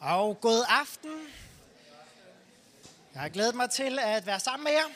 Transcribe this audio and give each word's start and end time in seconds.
Og 0.00 0.40
god 0.40 0.64
aften. 0.68 1.10
Jeg 3.14 3.22
har 3.22 3.28
glædet 3.28 3.54
mig 3.54 3.70
til 3.70 3.98
at 3.98 4.26
være 4.26 4.40
sammen 4.40 4.64
med 4.64 4.72
jer. 4.72 4.86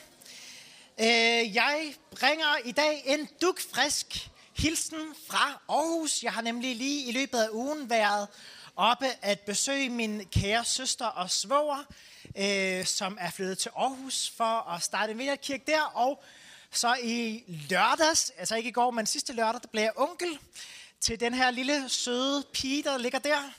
Øh, 0.98 1.54
jeg 1.54 1.94
bringer 2.20 2.56
i 2.64 2.72
dag 2.72 3.02
en 3.06 3.28
dukfrisk 3.40 4.30
hilsen 4.56 5.14
fra 5.28 5.62
Aarhus. 5.68 6.22
Jeg 6.22 6.32
har 6.32 6.42
nemlig 6.42 6.76
lige 6.76 7.08
i 7.08 7.12
løbet 7.12 7.38
af 7.38 7.48
ugen 7.52 7.90
været 7.90 8.28
oppe 8.76 9.06
at 9.22 9.40
besøge 9.40 9.90
min 9.90 10.28
kære 10.32 10.64
søster 10.64 11.06
og 11.06 11.30
svoger, 11.30 11.84
øh, 12.36 12.84
som 12.84 13.18
er 13.20 13.30
flyttet 13.30 13.58
til 13.58 13.70
Aarhus 13.76 14.32
for 14.36 14.70
at 14.70 14.82
starte 14.82 15.12
en 15.12 15.38
kirke 15.42 15.64
der. 15.66 15.82
Og 15.82 16.24
så 16.70 16.96
i 17.02 17.44
lørdags, 17.70 18.32
altså 18.38 18.56
ikke 18.56 18.68
i 18.68 18.72
går, 18.72 18.90
men 18.90 19.06
sidste 19.06 19.32
lørdag, 19.32 19.62
der 19.62 19.68
blev 19.68 19.82
jeg 19.82 19.92
onkel 19.96 20.38
til 21.00 21.20
den 21.20 21.34
her 21.34 21.50
lille 21.50 21.88
søde 21.88 22.44
pige, 22.52 22.82
der 22.82 22.98
ligger 22.98 23.18
der. 23.18 23.52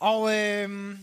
Og 0.00 0.34
øh, 0.36 0.98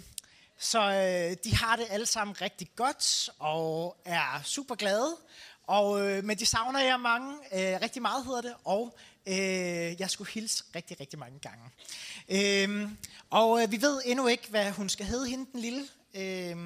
så 0.59 0.79
øh, 0.79 1.37
de 1.43 1.55
har 1.55 1.75
det 1.75 1.85
alle 1.89 2.05
sammen 2.05 2.41
rigtig 2.41 2.69
godt 2.75 3.29
og 3.39 3.97
er 4.05 4.41
super 4.43 4.75
glade. 4.75 5.17
Og, 5.63 6.01
øh, 6.01 6.23
men 6.23 6.37
de 6.37 6.45
savner 6.45 6.79
jeg 6.79 6.99
mange, 6.99 7.33
øh, 7.53 7.81
rigtig 7.81 8.01
meget 8.01 8.25
hedder 8.25 8.41
det, 8.41 8.53
og 8.63 8.97
øh, 9.27 9.99
jeg 9.99 10.09
skulle 10.09 10.31
hilse 10.31 10.63
rigtig, 10.75 10.99
rigtig 10.99 11.19
mange 11.19 11.39
gange. 11.39 11.71
Øh, 12.29 12.89
og 13.29 13.61
øh, 13.61 13.71
vi 13.71 13.81
ved 13.81 14.01
endnu 14.05 14.27
ikke, 14.27 14.49
hvad 14.49 14.71
hun 14.71 14.89
skal 14.89 15.05
hedde, 15.05 15.29
hende 15.29 15.45
den 15.51 15.59
lille. 15.59 15.87
Øh, 16.13 16.57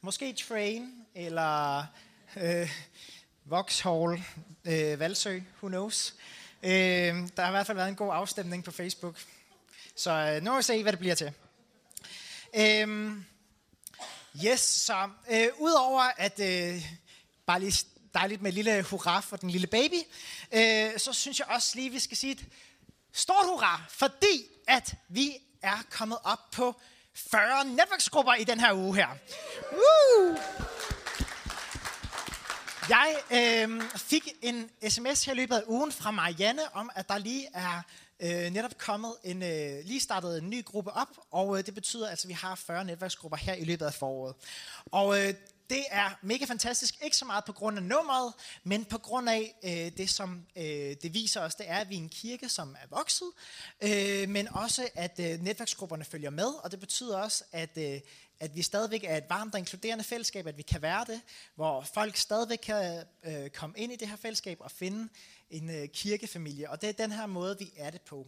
måske 0.00 0.32
Train, 0.32 0.92
eller 1.14 1.84
øh, 2.36 2.70
Vauxhall, 3.44 4.24
øh, 4.64 5.00
Valsø, 5.00 5.40
who 5.62 5.68
knows. 5.68 6.14
Øh, 6.62 6.70
der 6.70 7.40
har 7.42 7.48
i 7.48 7.50
hvert 7.50 7.66
fald 7.66 7.76
været 7.76 7.88
en 7.88 7.96
god 7.96 8.10
afstemning 8.14 8.64
på 8.64 8.70
Facebook. 8.70 9.16
Så 10.00 10.10
øh, 10.10 10.42
nu 10.42 10.50
må 10.50 10.56
vi 10.56 10.62
se, 10.62 10.82
hvad 10.82 10.92
det 10.92 10.98
bliver 10.98 11.14
til. 11.14 11.32
Øhm, 12.56 13.24
yes, 14.44 14.60
så 14.60 15.08
øh, 15.30 15.48
udover 15.58 16.02
at 16.16 16.40
øh, 16.40 16.84
bare 17.46 17.60
lige 17.60 17.86
dejligt 18.14 18.42
med 18.42 18.50
et 18.50 18.54
lille 18.54 18.82
hurra 18.82 19.20
for 19.20 19.36
den 19.36 19.50
lille 19.50 19.66
baby, 19.66 20.02
øh, 20.52 20.98
så 20.98 21.12
synes 21.12 21.38
jeg 21.38 21.46
også 21.46 21.72
lige, 21.74 21.90
vi 21.90 21.98
skal 21.98 22.16
sige 22.16 22.32
et 22.32 22.44
stort 23.12 23.44
hurra, 23.44 23.84
fordi 23.88 24.46
at 24.68 24.94
vi 25.08 25.36
er 25.62 25.82
kommet 25.90 26.18
op 26.24 26.50
på 26.52 26.80
40 27.14 27.64
netværksgrupper 27.64 28.34
i 28.34 28.44
den 28.44 28.60
her 28.60 28.72
uge 28.72 28.94
her. 28.96 29.08
Woo! 29.72 30.38
Jeg 32.88 33.16
øh, 33.30 33.82
fik 33.96 34.28
en 34.42 34.70
sms 34.88 35.24
her 35.24 35.32
i 35.32 35.36
løbet 35.36 35.56
af 35.56 35.62
ugen 35.66 35.92
fra 35.92 36.10
Marianne 36.10 36.74
om, 36.74 36.90
at 36.94 37.08
der 37.08 37.18
lige 37.18 37.48
er 37.54 37.82
øh, 38.20 38.50
netop 38.50 38.78
kommet 38.78 39.12
en, 39.24 39.42
øh, 39.42 39.84
lige 39.84 40.00
startet 40.00 40.38
en 40.38 40.50
ny 40.50 40.64
gruppe 40.64 40.90
op, 40.90 41.08
og 41.30 41.58
øh, 41.58 41.66
det 41.66 41.74
betyder 41.74 42.08
altså, 42.08 42.28
vi 42.28 42.32
har 42.32 42.54
40 42.54 42.84
netværksgrupper 42.84 43.36
her 43.36 43.54
i 43.54 43.64
løbet 43.64 43.86
af 43.86 43.94
foråret. 43.94 44.34
Og 44.92 45.20
øh, 45.20 45.34
det 45.70 45.84
er 45.90 46.18
mega 46.22 46.44
fantastisk, 46.44 46.94
ikke 47.02 47.16
så 47.16 47.24
meget 47.24 47.44
på 47.44 47.52
grund 47.52 47.76
af 47.76 47.82
nummeret, 47.82 48.32
men 48.64 48.84
på 48.84 48.98
grund 48.98 49.28
af 49.28 49.54
øh, 49.62 49.98
det, 49.98 50.10
som 50.10 50.46
øh, 50.56 50.64
det 51.02 51.14
viser 51.14 51.40
os, 51.40 51.54
det 51.54 51.66
er, 51.68 51.76
at 51.76 51.88
vi 51.88 51.94
er 51.94 51.98
en 51.98 52.08
kirke, 52.08 52.48
som 52.48 52.76
er 52.82 52.96
vokset, 52.96 53.30
øh, 53.80 54.28
men 54.28 54.48
også, 54.48 54.88
at 54.94 55.20
øh, 55.20 55.42
netværksgrupperne 55.42 56.04
følger 56.04 56.30
med, 56.30 56.46
og 56.46 56.70
det 56.70 56.80
betyder 56.80 57.18
også, 57.18 57.44
at, 57.52 57.78
øh, 57.78 58.00
at 58.40 58.56
vi 58.56 58.62
stadigvæk 58.62 59.04
er 59.04 59.16
et 59.16 59.24
varmt 59.28 59.54
og 59.54 59.58
inkluderende 59.58 60.04
fællesskab, 60.04 60.46
at 60.46 60.56
vi 60.56 60.62
kan 60.62 60.82
være 60.82 61.04
det, 61.04 61.20
hvor 61.54 61.80
folk 61.94 62.16
stadigvæk 62.16 62.58
kan 62.58 63.04
øh, 63.24 63.50
komme 63.50 63.78
ind 63.78 63.92
i 63.92 63.96
det 63.96 64.08
her 64.08 64.16
fællesskab 64.16 64.56
og 64.60 64.70
finde 64.70 65.08
en 65.50 65.70
øh, 65.70 65.88
kirkefamilie, 65.88 66.70
og 66.70 66.80
det 66.80 66.88
er 66.88 66.92
den 66.92 67.12
her 67.12 67.26
måde, 67.26 67.58
vi 67.58 67.72
er 67.76 67.90
det 67.90 68.00
på. 68.00 68.26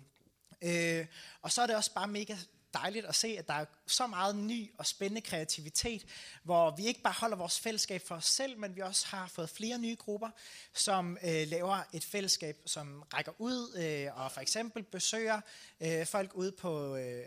Øh, 0.62 1.06
og 1.42 1.53
så 1.53 1.62
er 1.62 1.67
det 1.67 1.77
også 1.77 1.95
bare 1.95 2.09
mega 2.09 2.37
dejligt 2.75 3.06
at 3.06 3.15
se, 3.15 3.37
at 3.39 3.48
der 3.48 3.55
er 3.55 3.65
så 3.87 4.06
meget 4.06 4.37
ny 4.37 4.70
og 4.78 4.87
spændende 4.87 5.20
kreativitet, 5.20 6.06
hvor 6.43 6.70
vi 6.77 6.87
ikke 6.87 7.03
bare 7.03 7.15
holder 7.20 7.37
vores 7.37 7.61
fællesskab 7.61 8.03
for 8.06 8.15
os 8.15 8.25
selv, 8.25 8.59
men 8.59 8.77
vi 8.77 8.81
også 8.81 9.06
har 9.06 9.27
fået 9.27 9.50
flere 9.50 9.78
nye 9.78 9.97
grupper, 9.97 10.31
som 10.73 11.19
øh, 11.23 11.49
laver 11.49 11.82
et 11.93 12.05
fællesskab, 12.05 12.56
som 12.66 13.03
rækker 13.15 13.32
ud 13.38 13.77
øh, 13.77 14.21
og 14.21 14.32
for 14.32 14.41
eksempel 14.41 14.82
besøger 14.82 15.41
øh, 15.81 16.06
folk 16.06 16.34
ude 16.34 16.53
på 16.53 16.97
øh, 16.97 17.25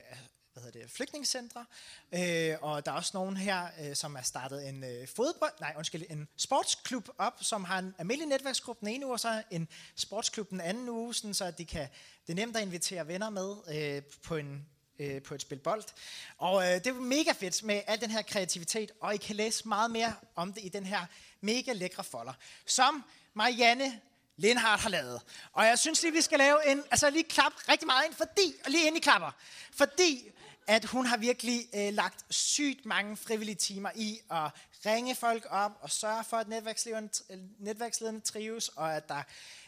hvad 0.55 0.63
hedder 0.63 0.79
det, 0.79 0.91
flygtningecentre, 0.91 1.65
øh, 2.11 2.55
og 2.61 2.85
der 2.85 2.91
er 2.91 2.95
også 2.95 3.11
nogen 3.13 3.37
her, 3.37 3.67
øh, 3.81 3.95
som 3.95 4.15
har 4.15 4.23
startet 4.23 4.69
en 4.69 4.83
øh, 4.83 5.07
fodbold, 5.07 5.53
nej, 5.59 5.73
undskyld, 5.77 6.03
en 6.09 6.27
sportsklub 6.37 7.09
op, 7.17 7.37
som 7.41 7.63
har 7.63 7.79
en 7.79 7.95
almindelig 7.97 8.29
netværksgruppe 8.29 8.79
den 8.79 8.95
ene 8.95 9.05
uge, 9.05 9.15
og 9.15 9.19
så 9.19 9.43
en 9.51 9.67
sportsklub 9.95 10.49
den 10.49 10.61
anden 10.61 10.89
uge, 10.89 11.13
sådan, 11.13 11.33
så 11.33 11.51
de 11.51 11.65
kan, 11.65 11.87
det 12.27 12.33
er 12.33 12.35
nemt 12.35 12.57
at 12.57 12.63
invitere 12.63 13.07
venner 13.07 13.29
med 13.29 13.55
øh, 13.67 14.03
på 14.23 14.35
en 14.35 14.65
øh, 14.99 15.21
på 15.21 15.35
et 15.35 15.41
spil 15.41 15.59
bold. 15.59 15.83
Og 16.37 16.63
øh, 16.63 16.73
det 16.73 16.87
er 16.87 16.93
mega 16.93 17.31
fedt 17.31 17.63
med 17.63 17.81
al 17.87 18.01
den 18.01 18.11
her 18.11 18.21
kreativitet, 18.21 18.91
og 19.01 19.13
I 19.13 19.17
kan 19.17 19.35
læse 19.35 19.67
meget 19.67 19.91
mere 19.91 20.13
om 20.35 20.53
det 20.53 20.65
i 20.65 20.69
den 20.69 20.85
her 20.85 21.05
mega 21.41 21.73
lækre 21.73 22.03
folder, 22.03 22.33
som 22.65 23.03
Marianne 23.33 24.01
Lindhardt 24.37 24.81
har 24.81 24.89
lavet. 24.89 25.21
Og 25.53 25.65
jeg 25.65 25.79
synes 25.79 26.01
lige, 26.03 26.13
vi 26.13 26.21
skal 26.21 26.39
lave 26.39 26.71
en, 26.71 26.83
altså 26.91 27.09
lige 27.09 27.23
klap 27.23 27.53
rigtig 27.69 27.87
meget 27.87 28.05
ind, 28.05 28.13
fordi, 28.13 28.53
og 28.65 28.71
lige 28.71 28.87
ind 28.87 28.97
i 28.97 28.99
klapper, 28.99 29.31
fordi 29.71 30.31
at 30.67 30.85
hun 30.85 31.05
har 31.05 31.17
virkelig 31.17 31.67
øh, 31.75 31.93
lagt 31.93 32.25
sygt 32.29 32.85
mange 32.85 33.17
frivillige 33.17 33.55
timer 33.55 33.89
i 33.95 34.19
at 34.31 34.51
ringe 34.85 35.15
folk 35.15 35.47
op 35.49 35.71
og 35.81 35.89
sørge 35.89 36.23
for, 36.23 36.37
at 36.37 36.47
øh, 36.47 37.37
netværkslederne 37.59 38.19
trives, 38.19 38.69
og 38.69 38.95
at 38.95 39.09
der 39.09 39.23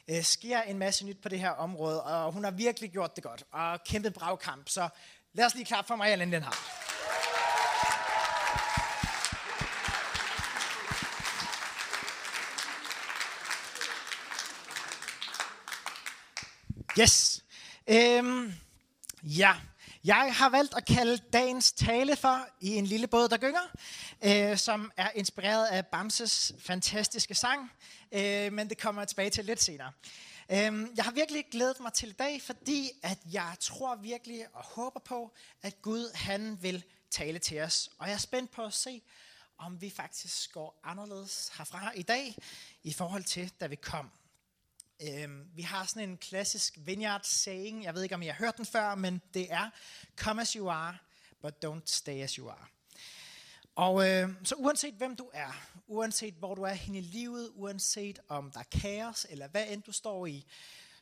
øh, 0.08 0.24
sker 0.24 0.62
en 0.62 0.78
masse 0.78 1.06
nyt 1.06 1.22
på 1.22 1.30
det 1.30 1.40
her 1.40 1.50
område. 1.50 2.04
Og 2.04 2.32
hun 2.32 2.44
har 2.44 2.52
virkelig 2.52 2.92
gjort 2.92 3.16
det 3.16 3.24
godt 3.24 3.44
og 3.52 3.84
kæmpet 3.84 4.14
bragkamp. 4.14 4.70
Så 4.70 4.90
lad 5.34 5.46
os 5.46 5.56
lige 5.56 5.66
klappe 5.66 5.88
for 5.88 5.96
mig, 5.96 6.14
Ellen 6.14 6.32
den 6.34 6.44
har. 6.44 6.88
Yes. 17.00 17.44
Øhm, 17.88 18.54
ja, 19.24 19.56
jeg 20.08 20.36
har 20.36 20.50
valgt 20.50 20.74
at 20.74 20.86
kalde 20.86 21.18
dagens 21.34 21.72
tale 21.72 22.16
for 22.16 22.48
I 22.62 22.76
en 22.76 22.86
lille 22.86 23.08
båd, 23.08 23.30
der 23.30 23.38
gynger, 23.38 23.62
øh, 24.24 24.58
som 24.58 24.92
er 24.98 25.10
inspireret 25.16 25.66
af 25.66 25.86
Bamses 25.86 26.54
fantastiske 26.60 27.36
sang, 27.36 27.72
øh, 28.12 28.54
men 28.54 28.70
det 28.70 28.78
kommer 28.78 29.02
jeg 29.02 29.08
tilbage 29.08 29.30
til 29.30 29.46
lidt 29.46 29.62
senere. 29.62 29.92
Øh, 30.52 30.88
jeg 30.96 31.06
har 31.06 31.12
virkelig 31.12 31.46
glædet 31.52 31.80
mig 31.80 31.94
til 31.94 32.10
i 32.10 32.12
dag, 32.12 32.42
fordi 32.42 32.90
at 33.04 33.18
jeg 33.32 33.56
tror 33.60 33.96
virkelig 33.96 34.46
og 34.54 34.64
håber 34.64 35.00
på, 35.00 35.34
at 35.62 35.82
Gud 35.82 36.16
han 36.16 36.58
vil 36.62 36.84
tale 37.12 37.40
til 37.40 37.62
os. 37.62 37.90
Og 37.98 38.08
jeg 38.08 38.14
er 38.14 38.18
spændt 38.18 38.52
på 38.52 38.64
at 38.64 38.74
se, 38.74 39.02
om 39.58 39.82
vi 39.82 39.90
faktisk 39.90 40.54
går 40.54 40.80
anderledes 40.84 41.52
herfra 41.58 41.92
i 41.96 42.02
dag, 42.02 42.36
i 42.84 42.94
forhold 42.94 43.24
til, 43.24 43.52
da 43.60 43.68
vi 43.68 43.76
kom. 43.76 44.10
Øhm, 45.02 45.50
vi 45.56 45.62
har 45.62 45.86
sådan 45.86 46.10
en 46.10 46.18
klassisk 46.18 46.78
vineyard 46.78 47.22
saying, 47.24 47.84
jeg 47.84 47.94
ved 47.94 48.04
ikke 48.04 48.16
om 48.16 48.22
I 48.22 48.26
har 48.26 48.34
hørt 48.34 48.58
den 48.58 48.66
før, 48.66 48.96
men 48.96 49.22
det 49.34 49.52
er, 49.52 49.70
come 50.16 50.42
as 50.42 50.54
you 50.54 50.70
are, 50.70 50.98
but 51.42 51.66
don't 51.66 51.82
stay 51.86 52.24
as 52.24 52.32
you 52.32 52.50
are. 52.50 52.66
Og 53.76 54.10
øh, 54.10 54.30
så 54.44 54.56
uanset 54.56 54.94
hvem 54.94 55.16
du 55.16 55.30
er, 55.34 55.68
uanset 55.88 56.34
hvor 56.34 56.56
du 56.56 56.62
er 56.62 56.74
hen 56.74 56.96
i 56.96 57.02
livet, 57.02 57.52
uanset 57.54 58.20
om 58.28 58.52
der 58.52 58.60
er 58.60 58.80
kaos 58.80 59.26
eller 59.30 59.48
hvad 59.48 59.68
end 59.68 59.84
du 59.84 59.92
står 59.92 60.26
i, 60.26 60.46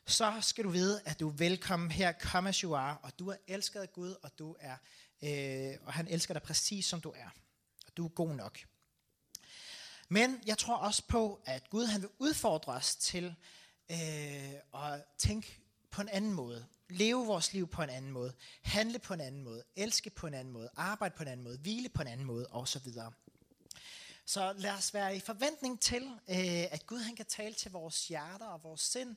så 0.06 0.34
skal 0.42 0.64
du 0.64 0.70
vide, 0.70 1.02
at 1.06 1.20
du 1.20 1.30
er 1.30 1.34
velkommen 1.34 1.92
her, 1.92 2.14
come 2.20 2.50
as 2.50 2.58
you 2.58 2.76
are, 2.76 2.98
og 2.98 3.20
du 3.20 3.28
er 3.28 3.36
elsket 3.48 3.80
af 3.80 3.94
Gud, 3.94 4.16
og, 4.24 4.40
du 4.40 4.56
er, 4.60 4.78
øh, 5.24 5.78
og 5.86 5.94
han 5.94 6.08
elsker 6.08 6.34
dig 6.34 6.44
præcis 6.44 6.86
som 6.86 7.02
du 7.02 7.10
er. 7.10 7.30
Og 7.88 7.98
du 7.98 8.06
er 8.06 8.10
god 8.10 8.36
nok. 8.36 8.60
Men 10.10 10.42
jeg 10.46 10.58
tror 10.58 10.76
også 10.76 11.04
på, 11.08 11.42
at 11.46 11.70
Gud 11.70 11.86
han 11.86 12.02
vil 12.02 12.10
udfordre 12.20 12.74
os 12.74 12.96
til 12.96 13.36
øh, 13.92 14.54
og 14.72 15.00
tænke 15.18 15.60
på 15.92 16.02
en 16.02 16.10
anden 16.10 16.34
måde. 16.34 16.66
Leve 16.90 17.26
vores 17.26 17.54
liv 17.54 17.68
på 17.68 17.82
en 17.82 17.90
anden 17.90 18.12
måde. 18.12 18.34
Handle 18.62 19.00
på 19.00 19.14
en 19.14 19.22
anden 19.22 19.44
måde. 19.44 19.64
Elske 19.76 20.10
på 20.10 20.28
en 20.28 20.34
anden 20.34 20.54
måde. 20.54 20.70
Arbejde 20.76 21.16
på 21.18 21.24
en 21.24 21.30
anden 21.30 21.44
måde. 21.44 21.58
Hvile 21.58 21.90
på 21.90 22.02
en 22.02 22.08
anden 22.08 22.28
måde. 22.28 22.48
Og 22.48 22.68
så 22.68 22.80
videre. 22.80 23.12
Så 24.26 24.54
lad 24.58 24.72
os 24.72 24.94
være 24.94 25.16
i 25.16 25.20
forventning 25.20 25.80
til, 25.82 26.04
øh, 26.30 26.66
at 26.72 26.86
Gud 26.88 27.00
han 27.00 27.16
kan 27.16 27.26
tale 27.26 27.54
til 27.54 27.72
vores 27.72 28.08
hjerter 28.08 28.46
og 28.46 28.64
vores 28.64 28.82
sind, 28.82 29.16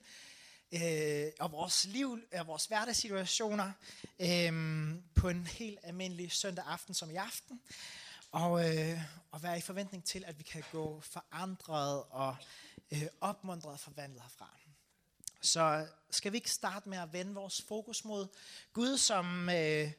øh, 0.72 1.32
og 1.40 1.52
vores 1.52 1.84
liv 1.84 2.18
og 2.32 2.46
vores 2.46 2.66
hverdagssituationer 2.66 3.72
øh, 4.20 4.94
på 5.14 5.28
en 5.28 5.46
helt 5.46 5.78
almindelig 5.82 6.32
søndag 6.32 6.64
aften 6.66 6.94
som 6.94 7.10
i 7.10 7.14
aften. 7.14 7.60
Og, 8.32 8.78
øh, 8.78 9.00
og 9.30 9.42
være 9.42 9.58
i 9.58 9.60
forventning 9.60 10.04
til, 10.04 10.24
at 10.26 10.38
vi 10.38 10.42
kan 10.42 10.64
gå 10.72 11.00
forandret 11.00 12.02
og 12.10 12.36
øh, 12.90 13.06
opmuntret 13.20 13.72
og 13.72 13.80
forvandlet 13.80 14.22
herfra. 14.22 14.58
Så 15.40 15.86
skal 16.10 16.32
vi 16.32 16.36
ikke 16.36 16.50
starte 16.50 16.88
med 16.88 16.98
at 16.98 17.12
vende 17.12 17.34
vores 17.34 17.62
fokus 17.62 18.04
mod 18.04 18.26
Gud, 18.72 18.98
som 18.98 19.48
øh, 19.48 19.92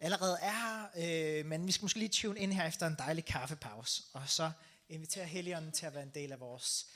allerede 0.00 0.38
er 0.42 0.52
her, 0.52 1.38
øh, 1.40 1.46
men 1.46 1.66
vi 1.66 1.72
skal 1.72 1.84
måske 1.84 1.98
lige 1.98 2.08
tune 2.08 2.40
ind 2.40 2.52
her 2.52 2.66
efter 2.66 2.86
en 2.86 2.96
dejlig 2.98 3.24
kaffepause, 3.24 4.02
og 4.12 4.28
så 4.28 4.50
invitere 4.88 5.24
Helligånden 5.24 5.72
til 5.72 5.86
at 5.86 5.94
være 5.94 6.02
en 6.02 6.14
del 6.14 6.32
af 6.32 6.40
vores 6.40 6.86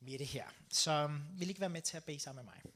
midte 0.00 0.24
her. 0.24 0.44
Så 0.70 0.90
øh, 0.90 1.38
vil 1.38 1.48
I 1.48 1.50
ikke 1.50 1.60
være 1.60 1.70
med 1.70 1.82
til 1.82 1.96
at 1.96 2.04
bede 2.04 2.20
sammen 2.20 2.44
med 2.44 2.52
mig? 2.52 2.72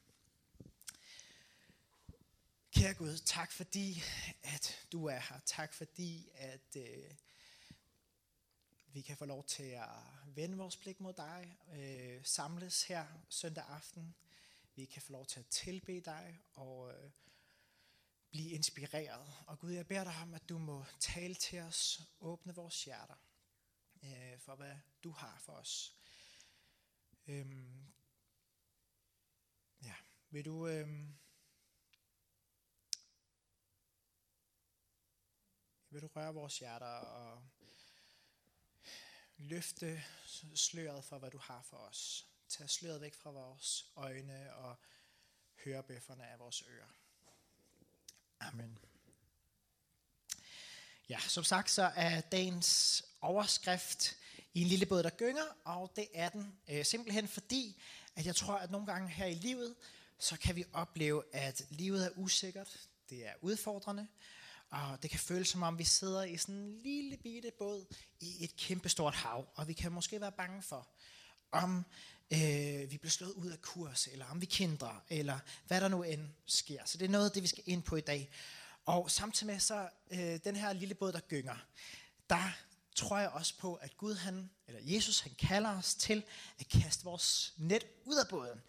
Kære 2.75 2.93
Gud, 2.93 3.17
tak 3.17 3.51
fordi, 3.51 4.03
at 4.43 4.85
du 4.91 5.05
er 5.05 5.19
her. 5.19 5.39
Tak 5.45 5.73
fordi, 5.73 6.29
at 6.35 6.75
øh, 6.77 7.11
vi 8.95 9.01
kan 9.01 9.17
få 9.17 9.25
lov 9.25 9.43
til 9.43 9.63
at 9.63 9.89
vende 10.25 10.57
vores 10.57 10.77
blik 10.77 10.99
mod 10.99 11.13
dig, 11.13 11.57
øh, 11.73 12.25
samles 12.25 12.83
her 12.83 13.07
søndag 13.29 13.63
aften. 13.63 14.15
Vi 14.75 14.85
kan 14.85 15.01
få 15.01 15.11
lov 15.11 15.25
til 15.25 15.39
at 15.39 15.47
tilbe 15.47 15.99
dig 15.99 16.39
og 16.53 16.93
øh, 16.93 17.11
blive 18.29 18.49
inspireret. 18.49 19.33
Og 19.47 19.59
Gud, 19.59 19.71
jeg 19.71 19.87
beder 19.87 20.03
dig 20.03 20.13
om, 20.21 20.33
at 20.33 20.49
du 20.49 20.57
må 20.57 20.85
tale 20.99 21.35
til 21.35 21.59
os, 21.59 22.01
åbne 22.19 22.55
vores 22.55 22.85
hjerter 22.85 23.15
øh, 24.03 24.39
for, 24.39 24.55
hvad 24.55 24.75
du 25.03 25.11
har 25.11 25.37
for 25.39 25.53
os. 25.53 25.95
Øhm, 27.27 27.93
ja, 29.81 29.95
vil 30.29 30.45
du... 30.45 30.67
Øh, 30.67 30.87
vil 35.89 36.01
du 36.01 36.07
røre 36.07 36.33
vores 36.33 36.59
hjerter 36.59 36.85
og 36.85 37.43
løfte 39.37 40.03
sløret 40.55 41.03
for, 41.03 41.17
hvad 41.17 41.31
du 41.31 41.37
har 41.37 41.61
for 41.61 41.77
os. 41.77 42.25
Tag 42.49 42.69
sløret 42.69 43.01
væk 43.01 43.13
fra 43.13 43.29
vores 43.29 43.85
øjne 43.95 44.55
og 44.55 44.75
hørebøfferne 45.63 46.27
af 46.27 46.39
vores 46.39 46.63
ører. 46.69 46.95
Amen. 48.39 48.79
Ja, 51.09 51.19
som 51.19 51.43
sagt 51.43 51.71
så 51.71 51.91
er 51.95 52.21
dagens 52.21 53.03
overskrift 53.21 54.15
i 54.53 54.61
en 54.61 54.67
lille 54.67 54.85
båd, 54.85 55.03
der 55.03 55.09
gynger, 55.09 55.45
og 55.63 55.91
det 55.95 56.07
er 56.13 56.29
den 56.29 56.59
øh, 56.67 56.85
simpelthen 56.85 57.27
fordi, 57.27 57.81
at 58.15 58.25
jeg 58.25 58.35
tror, 58.35 58.53
at 58.53 58.71
nogle 58.71 58.87
gange 58.87 59.09
her 59.09 59.25
i 59.25 59.33
livet, 59.33 59.75
så 60.19 60.37
kan 60.37 60.55
vi 60.55 60.65
opleve, 60.73 61.23
at 61.33 61.65
livet 61.69 62.05
er 62.05 62.09
usikkert, 62.15 62.87
det 63.09 63.27
er 63.27 63.33
udfordrende, 63.41 64.07
og 64.71 65.03
det 65.03 65.09
kan 65.09 65.19
føles 65.19 65.47
som 65.47 65.63
om, 65.63 65.79
vi 65.79 65.83
sidder 65.83 66.23
i 66.23 66.37
sådan 66.37 66.55
en 66.55 66.81
lille 66.83 67.17
bitte 67.17 67.51
båd 67.59 67.85
i 68.19 68.43
et 68.43 68.55
kæmpestort 68.55 69.15
hav, 69.15 69.47
og 69.55 69.67
vi 69.67 69.73
kan 69.73 69.91
måske 69.91 70.21
være 70.21 70.31
bange 70.31 70.61
for, 70.61 70.87
om 71.51 71.85
øh, 72.33 72.91
vi 72.91 72.97
bliver 72.97 73.09
slået 73.11 73.31
ud 73.31 73.49
af 73.49 73.61
kurs, 73.61 74.07
eller 74.07 74.25
om 74.25 74.41
vi 74.41 74.45
kender, 74.45 75.03
eller 75.09 75.39
hvad 75.67 75.81
der 75.81 75.87
nu 75.87 76.03
end 76.03 76.29
sker. 76.45 76.81
Så 76.85 76.97
det 76.97 77.05
er 77.05 77.09
noget 77.09 77.25
af 77.25 77.31
det, 77.31 77.43
vi 77.43 77.47
skal 77.47 77.63
ind 77.65 77.83
på 77.83 77.95
i 77.95 78.01
dag. 78.01 78.29
Og 78.85 79.11
samtidig 79.11 79.53
med 79.53 79.59
så 79.59 79.89
øh, 80.11 80.39
den 80.43 80.55
her 80.55 80.73
lille 80.73 80.95
båd, 80.95 81.11
der 81.11 81.19
gynger, 81.19 81.55
der 82.29 82.57
tror 82.95 83.19
jeg 83.19 83.29
også 83.29 83.57
på, 83.57 83.75
at 83.75 83.97
Gud, 83.97 84.15
han, 84.15 84.49
eller 84.67 84.81
Jesus, 84.83 85.19
han 85.19 85.31
kalder 85.39 85.77
os 85.77 85.95
til 85.95 86.23
at 86.59 86.67
kaste 86.67 87.03
vores 87.03 87.53
net 87.57 87.85
ud 88.05 88.15
af 88.15 88.27
båden, 88.27 88.61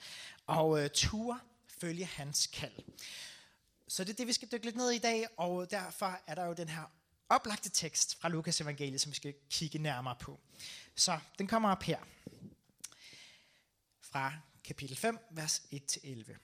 og 0.46 0.82
øh, 0.82 0.90
ture 0.90 1.40
følge 1.80 2.04
hans 2.04 2.46
kald. 2.46 2.72
Så 3.88 4.04
det 4.04 4.10
er 4.12 4.16
det, 4.16 4.26
vi 4.26 4.32
skal 4.32 4.48
dykke 4.52 4.66
lidt 4.66 4.76
ned 4.76 4.90
i 4.90 4.96
i 4.96 4.98
dag, 4.98 5.26
og 5.36 5.70
derfor 5.70 6.20
er 6.26 6.34
der 6.34 6.44
jo 6.44 6.52
den 6.52 6.68
her 6.68 6.84
oplagte 7.28 7.68
tekst 7.68 8.20
fra 8.20 8.28
Lukas 8.28 8.60
evangeliet, 8.60 9.00
som 9.00 9.10
vi 9.10 9.16
skal 9.16 9.34
kigge 9.50 9.78
nærmere 9.78 10.16
på. 10.20 10.40
Så 10.94 11.18
den 11.38 11.46
kommer 11.46 11.70
op 11.70 11.82
her. 11.82 11.98
Fra 14.00 14.32
kapitel 14.64 14.96
5, 14.96 15.18
vers 15.30 15.62
1-11. 15.72 16.36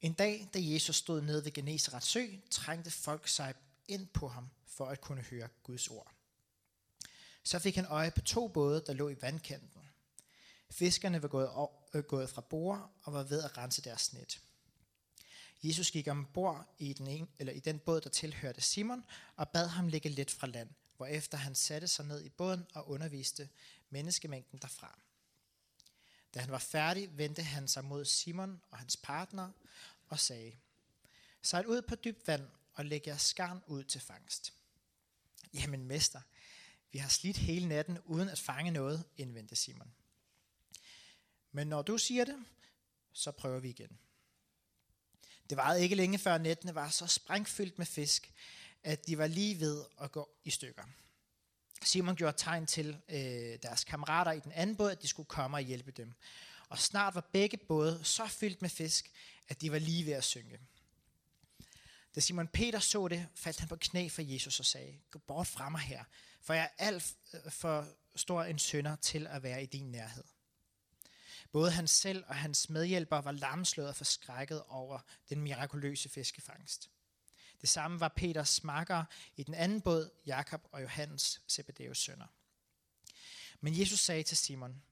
En 0.00 0.12
dag, 0.12 0.48
da 0.54 0.58
Jesus 0.62 0.96
stod 0.96 1.22
nede 1.22 1.44
ved 1.44 1.52
Genesarets 1.52 2.06
sø, 2.06 2.26
trængte 2.50 2.90
folk 2.90 3.28
sig 3.28 3.54
ind 3.88 4.06
på 4.06 4.28
ham 4.28 4.48
for 4.66 4.86
at 4.86 5.00
kunne 5.00 5.22
høre 5.22 5.48
Guds 5.62 5.88
ord. 5.88 6.12
Så 7.42 7.58
fik 7.58 7.76
han 7.76 7.86
øje 7.86 8.10
på 8.10 8.20
to 8.20 8.48
både, 8.48 8.84
der 8.86 8.92
lå 8.92 9.08
i 9.08 9.22
vandkanten. 9.22 9.82
Fiskerne 10.70 11.22
var 11.22 11.28
gået, 11.28 11.50
øh, 11.94 12.04
gået 12.04 12.30
fra 12.30 12.40
bord 12.40 12.90
og 13.02 13.12
var 13.12 13.22
ved 13.22 13.42
at 13.42 13.58
rense 13.58 13.82
deres 13.82 14.12
net. 14.12 14.40
Jesus 15.66 15.90
gik 15.90 16.08
ombord 16.08 16.74
i 16.78 16.92
den, 16.92 17.06
en, 17.06 17.28
eller 17.38 17.52
i 17.52 17.60
den 17.60 17.78
båd, 17.78 18.00
der 18.00 18.10
tilhørte 18.10 18.60
Simon, 18.60 19.04
og 19.36 19.48
bad 19.48 19.68
ham 19.68 19.88
ligge 19.88 20.08
lidt 20.08 20.30
fra 20.30 20.46
land, 20.46 20.68
hvorefter 20.96 21.38
han 21.38 21.54
satte 21.54 21.88
sig 21.88 22.06
ned 22.06 22.24
i 22.24 22.28
båden 22.28 22.66
og 22.74 22.90
underviste 22.90 23.48
menneskemængden 23.90 24.58
derfra. 24.58 24.98
Da 26.34 26.40
han 26.40 26.50
var 26.50 26.58
færdig, 26.58 27.18
vendte 27.18 27.42
han 27.42 27.68
sig 27.68 27.84
mod 27.84 28.04
Simon 28.04 28.60
og 28.70 28.78
hans 28.78 28.96
partner 28.96 29.50
og 30.08 30.20
sagde, 30.20 30.56
Sejl 31.42 31.66
ud 31.66 31.82
på 31.82 31.94
dybt 31.94 32.26
vand 32.26 32.48
og 32.74 32.84
læg 32.84 33.06
jer 33.06 33.16
skarn 33.16 33.62
ud 33.66 33.84
til 33.84 34.00
fangst. 34.00 34.52
Jamen 35.54 35.84
mester, 35.84 36.20
vi 36.92 36.98
har 36.98 37.08
slidt 37.08 37.36
hele 37.36 37.68
natten 37.68 37.98
uden 38.04 38.28
at 38.28 38.38
fange 38.38 38.70
noget, 38.70 39.04
indvendte 39.16 39.56
Simon. 39.56 39.94
Men 41.52 41.66
når 41.66 41.82
du 41.82 41.98
siger 41.98 42.24
det, 42.24 42.44
så 43.12 43.30
prøver 43.30 43.60
vi 43.60 43.68
igen. 43.68 43.98
Det 45.50 45.56
varede 45.56 45.82
ikke 45.82 45.94
længe 45.94 46.18
før 46.18 46.38
nettene 46.38 46.74
var 46.74 46.88
så 46.88 47.06
sprængfyldt 47.06 47.78
med 47.78 47.86
fisk, 47.86 48.32
at 48.82 49.06
de 49.06 49.18
var 49.18 49.26
lige 49.26 49.60
ved 49.60 49.84
at 50.00 50.12
gå 50.12 50.28
i 50.44 50.50
stykker. 50.50 50.82
Simon 51.82 52.16
gjorde 52.16 52.36
tegn 52.38 52.66
til 52.66 52.96
øh, 53.08 53.58
deres 53.62 53.84
kammerater 53.84 54.32
i 54.32 54.40
den 54.40 54.52
anden 54.52 54.76
båd, 54.76 54.90
at 54.90 55.02
de 55.02 55.08
skulle 55.08 55.26
komme 55.26 55.56
og 55.56 55.60
hjælpe 55.60 55.90
dem. 55.90 56.12
Og 56.68 56.78
snart 56.78 57.14
var 57.14 57.28
begge 57.32 57.56
både 57.56 58.04
så 58.04 58.26
fyldt 58.26 58.62
med 58.62 58.70
fisk, 58.70 59.12
at 59.48 59.60
de 59.60 59.72
var 59.72 59.78
lige 59.78 60.06
ved 60.06 60.12
at 60.12 60.24
synke. 60.24 60.58
Da 62.14 62.20
Simon 62.20 62.48
Peter 62.48 62.78
så 62.78 63.08
det, 63.08 63.28
faldt 63.34 63.58
han 63.58 63.68
på 63.68 63.76
knæ 63.76 64.08
for 64.08 64.22
Jesus 64.22 64.60
og 64.60 64.66
sagde, 64.66 64.98
gå 65.10 65.18
bort 65.18 65.46
fra 65.46 65.68
mig 65.68 65.80
her, 65.80 66.04
for 66.42 66.54
jeg 66.54 66.70
er 66.78 66.84
alt 66.84 67.14
øh, 67.34 67.52
for 67.52 67.86
stor 68.16 68.42
en 68.42 68.58
sønder 68.58 68.96
til 68.96 69.26
at 69.26 69.42
være 69.42 69.62
i 69.62 69.66
din 69.66 69.90
nærhed. 69.92 70.24
Både 71.56 71.70
han 71.70 71.88
selv 71.88 72.24
og 72.26 72.34
hans 72.34 72.70
medhjælpere 72.70 73.24
var 73.24 73.32
lamslået 73.32 73.88
og 73.88 73.96
forskrækket 73.96 74.62
over 74.62 75.00
den 75.28 75.40
mirakuløse 75.40 76.08
fiskefangst. 76.08 76.90
Det 77.60 77.68
samme 77.68 78.00
var 78.00 78.08
Peters 78.16 78.64
makker 78.64 79.04
i 79.36 79.42
den 79.42 79.54
anden 79.54 79.80
båd, 79.80 80.10
Jakob 80.26 80.68
og 80.72 80.82
Johannes, 80.82 81.42
Zebedeus 81.48 81.98
sønner. 81.98 82.26
Men 83.60 83.80
Jesus 83.80 84.00
sagde 84.00 84.22
til 84.22 84.36
Simon, 84.36 84.82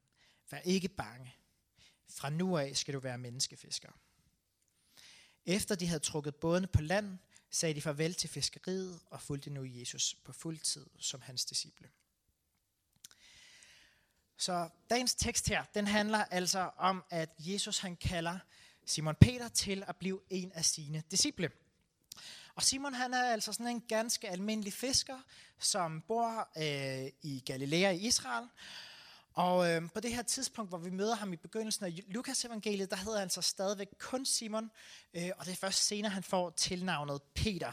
vær 0.50 0.58
ikke 0.58 0.88
bange. 0.88 1.34
Fra 2.08 2.30
nu 2.30 2.56
af 2.56 2.76
skal 2.76 2.94
du 2.94 2.98
være 2.98 3.18
menneskefisker. 3.18 3.92
Efter 5.46 5.74
de 5.74 5.86
havde 5.86 6.00
trukket 6.00 6.34
bådene 6.34 6.66
på 6.66 6.82
land, 6.82 7.18
sagde 7.50 7.74
de 7.74 7.82
farvel 7.82 8.14
til 8.14 8.30
fiskeriet 8.30 9.00
og 9.06 9.20
fulgte 9.20 9.50
nu 9.50 9.64
Jesus 9.64 10.16
på 10.24 10.32
fuld 10.32 10.58
tid 10.58 10.86
som 10.98 11.20
hans 11.20 11.44
disciple. 11.44 11.90
Så 14.36 14.68
dagens 14.90 15.14
tekst 15.14 15.48
her, 15.48 15.64
den 15.74 15.86
handler 15.86 16.24
altså 16.24 16.70
om, 16.76 17.04
at 17.10 17.30
Jesus 17.38 17.78
han 17.78 17.96
kalder 17.96 18.38
Simon 18.86 19.14
Peter 19.20 19.48
til 19.48 19.84
at 19.86 19.96
blive 19.96 20.20
en 20.30 20.52
af 20.52 20.64
sine 20.64 21.02
disciple. 21.10 21.50
Og 22.54 22.62
Simon 22.62 22.94
han 22.94 23.14
er 23.14 23.32
altså 23.32 23.52
sådan 23.52 23.68
en 23.68 23.80
ganske 23.88 24.28
almindelig 24.28 24.72
fisker, 24.72 25.18
som 25.58 26.00
bor 26.08 26.48
øh, 26.56 27.10
i 27.22 27.42
Galilea 27.46 27.90
i 27.90 28.06
Israel. 28.06 28.48
Og 29.32 29.70
øh, 29.70 29.82
på 29.94 30.00
det 30.00 30.14
her 30.14 30.22
tidspunkt, 30.22 30.70
hvor 30.70 30.78
vi 30.78 30.90
møder 30.90 31.14
ham 31.14 31.32
i 31.32 31.36
begyndelsen 31.36 31.84
af 31.84 32.04
Lukas 32.06 32.44
evangeliet, 32.44 32.90
der 32.90 32.96
hedder 32.96 33.18
han 33.18 33.30
så 33.30 33.42
stadigvæk 33.42 33.88
kun 33.98 34.26
Simon, 34.26 34.70
øh, 35.14 35.30
og 35.38 35.46
det 35.46 35.52
er 35.52 35.56
først 35.56 35.86
senere, 35.86 36.12
han 36.12 36.22
får 36.22 36.50
tilnavnet 36.50 37.22
Peter. 37.22 37.72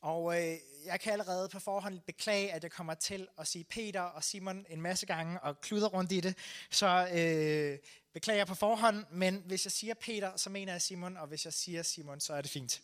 Og 0.00 0.42
øh, 0.42 0.56
jeg 0.84 1.00
kan 1.00 1.12
allerede 1.12 1.48
på 1.48 1.60
forhånd 1.60 2.00
beklage, 2.00 2.52
at 2.52 2.62
jeg 2.62 2.70
kommer 2.70 2.94
til 2.94 3.28
at 3.38 3.48
sige 3.48 3.64
Peter 3.64 4.00
og 4.00 4.24
Simon 4.24 4.66
en 4.68 4.80
masse 4.80 5.06
gange 5.06 5.40
og 5.40 5.60
kluder 5.60 5.88
rundt 5.88 6.12
i 6.12 6.20
det. 6.20 6.36
Så 6.70 7.08
øh, 7.12 7.78
beklager 8.12 8.44
på 8.44 8.54
forhånd, 8.54 9.04
men 9.10 9.42
hvis 9.46 9.64
jeg 9.66 9.72
siger 9.72 9.94
Peter, 9.94 10.36
så 10.36 10.50
mener 10.50 10.72
jeg 10.72 10.82
Simon, 10.82 11.16
og 11.16 11.26
hvis 11.26 11.44
jeg 11.44 11.54
siger 11.54 11.82
Simon, 11.82 12.20
så 12.20 12.34
er 12.34 12.40
det 12.40 12.50
fint. 12.50 12.82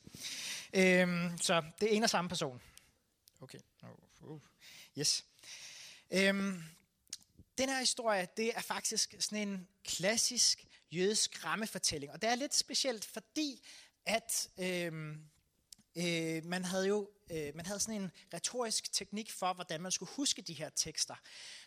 Øh, 0.74 1.30
så 1.40 1.62
det 1.80 1.92
er 1.92 1.96
en 1.96 2.02
og 2.02 2.10
samme 2.10 2.28
person. 2.28 2.60
Okay. 3.40 3.58
Uh, 4.22 4.30
uh. 4.30 4.40
Yes. 4.98 5.24
Øh, 6.10 6.34
den 7.58 7.68
her 7.68 7.78
historie, 7.78 8.28
det 8.36 8.52
er 8.56 8.60
faktisk 8.60 9.14
sådan 9.18 9.48
en 9.48 9.68
klassisk 9.84 10.66
jødisk 10.92 11.34
skræmmefortælling. 11.34 12.12
Og 12.12 12.22
det 12.22 12.30
er 12.30 12.34
lidt 12.34 12.54
specielt, 12.54 13.04
fordi 13.04 13.66
at... 14.06 14.48
Øh, 14.58 15.16
Øh, 15.96 16.44
man 16.44 16.64
havde 16.64 16.86
jo 16.88 17.08
øh, 17.30 17.56
man 17.56 17.66
havde 17.66 17.80
sådan 17.80 18.02
en 18.02 18.10
retorisk 18.34 18.92
teknik 18.92 19.32
for, 19.32 19.52
hvordan 19.52 19.80
man 19.80 19.92
skulle 19.92 20.12
huske 20.16 20.42
de 20.42 20.52
her 20.52 20.68
tekster. 20.68 21.14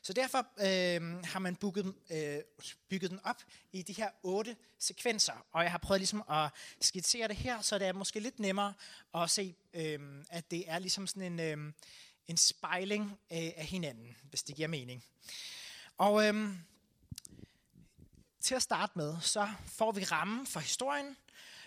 Så 0.01 0.13
derfor 0.13 0.37
øh, 0.37 1.23
har 1.25 1.39
man 1.39 1.55
booket, 1.55 1.93
øh, 2.09 2.39
bygget 2.89 3.11
den 3.11 3.19
op 3.23 3.43
i 3.71 3.81
de 3.81 3.93
her 3.93 4.09
otte 4.23 4.55
sekvenser, 4.79 5.45
og 5.51 5.63
jeg 5.63 5.71
har 5.71 5.77
prøvet 5.77 5.99
ligesom 6.01 6.23
at 6.29 6.49
skitsere 6.81 7.27
det 7.27 7.35
her, 7.35 7.61
så 7.61 7.79
det 7.79 7.87
er 7.87 7.93
måske 7.93 8.19
lidt 8.19 8.39
nemmere 8.39 8.73
at 9.15 9.29
se, 9.29 9.55
øh, 9.73 9.99
at 10.29 10.51
det 10.51 10.69
er 10.69 10.79
ligesom 10.79 11.07
sådan 11.07 11.39
en, 11.39 11.39
øh, 11.39 11.73
en 12.27 12.37
spejling 12.37 13.03
øh, 13.31 13.51
af 13.55 13.65
hinanden, 13.65 14.17
hvis 14.29 14.43
det 14.43 14.55
giver 14.55 14.67
mening. 14.67 15.03
Og 15.97 16.27
øh, 16.27 16.53
til 18.41 18.55
at 18.55 18.61
starte 18.61 18.93
med, 18.95 19.15
så 19.21 19.49
får 19.65 19.91
vi 19.91 20.03
rammen 20.03 20.47
for 20.47 20.59
historien, 20.59 21.17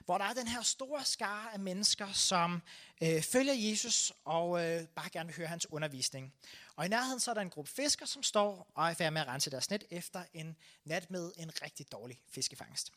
hvor 0.06 0.18
der 0.18 0.24
er 0.24 0.34
den 0.34 0.48
her 0.48 0.62
store 0.62 1.04
skare 1.04 1.52
af 1.52 1.58
mennesker, 1.58 2.12
som 2.12 2.62
øh, 3.02 3.22
følger 3.22 3.54
Jesus 3.54 4.12
og 4.24 4.64
øh, 4.64 4.86
bare 4.88 5.10
gerne 5.10 5.26
vil 5.26 5.36
høre 5.36 5.46
hans 5.46 5.72
undervisning. 5.72 6.34
Og 6.76 6.86
i 6.86 6.88
nærheden 6.88 7.20
så 7.20 7.30
er 7.30 7.34
der 7.34 7.40
en 7.40 7.50
gruppe 7.50 7.70
fisker, 7.70 8.06
som 8.06 8.22
står 8.22 8.72
og 8.74 8.90
er 8.90 8.94
færdig 8.94 9.12
med 9.12 9.20
at 9.20 9.28
rense 9.28 9.50
deres 9.50 9.70
net 9.70 9.84
efter 9.90 10.24
en 10.34 10.56
nat 10.84 11.10
med 11.10 11.32
en 11.36 11.50
rigtig 11.62 11.92
dårlig 11.92 12.20
fiskefangst. 12.28 12.92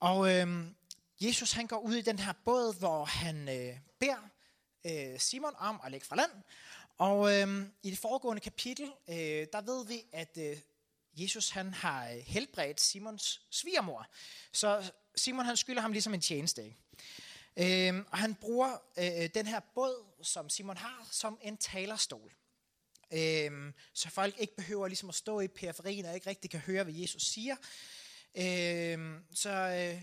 Og 0.00 0.34
øh, 0.34 0.64
Jesus 1.20 1.52
han 1.52 1.66
går 1.66 1.78
ud 1.78 1.94
i 1.94 2.02
den 2.02 2.18
her 2.18 2.32
båd, 2.44 2.78
hvor 2.78 3.04
han 3.04 3.48
øh, 3.48 3.78
beder 3.98 4.28
øh, 4.86 5.20
Simon 5.20 5.54
om 5.58 5.80
at 5.84 5.90
lægge 5.90 6.06
fra 6.06 6.16
land. 6.16 6.30
Og 6.98 7.34
øh, 7.34 7.66
i 7.82 7.90
det 7.90 7.98
foregående 7.98 8.40
kapitel, 8.40 8.92
øh, 9.08 9.46
der 9.52 9.60
ved 9.60 9.86
vi, 9.86 10.02
at 10.12 10.38
øh, 10.40 10.56
Jesus 11.16 11.50
han 11.50 11.74
har 11.74 12.08
øh, 12.08 12.16
helbredt 12.16 12.80
Simons 12.80 13.40
svigermor. 13.50 14.06
Så 14.52 14.92
Simon 15.16 15.44
han 15.44 15.56
skylder 15.56 15.80
ham 15.80 15.92
ligesom 15.92 16.14
en 16.14 16.20
tjeneste. 16.20 16.64
Ikke? 16.64 17.88
Øhm, 17.88 18.06
og 18.10 18.18
han 18.18 18.34
bruger 18.34 18.82
øh, 18.98 19.22
øh, 19.22 19.28
den 19.34 19.46
her 19.46 19.60
båd, 19.74 20.04
som 20.22 20.48
Simon 20.48 20.76
har, 20.76 21.08
som 21.10 21.38
en 21.42 21.56
talerstol. 21.56 22.32
Øhm, 23.12 23.74
så 23.92 24.10
folk 24.10 24.34
ikke 24.38 24.56
behøver 24.56 24.88
ligesom 24.88 25.08
at 25.08 25.14
stå 25.14 25.40
i 25.40 25.48
periferien 25.48 26.04
og 26.04 26.14
ikke 26.14 26.30
rigtig 26.30 26.50
kan 26.50 26.60
høre, 26.60 26.84
hvad 26.84 26.94
Jesus 26.94 27.22
siger. 27.22 27.56
Øhm, 28.34 29.24
så 29.34 29.50
øh, 29.50 30.02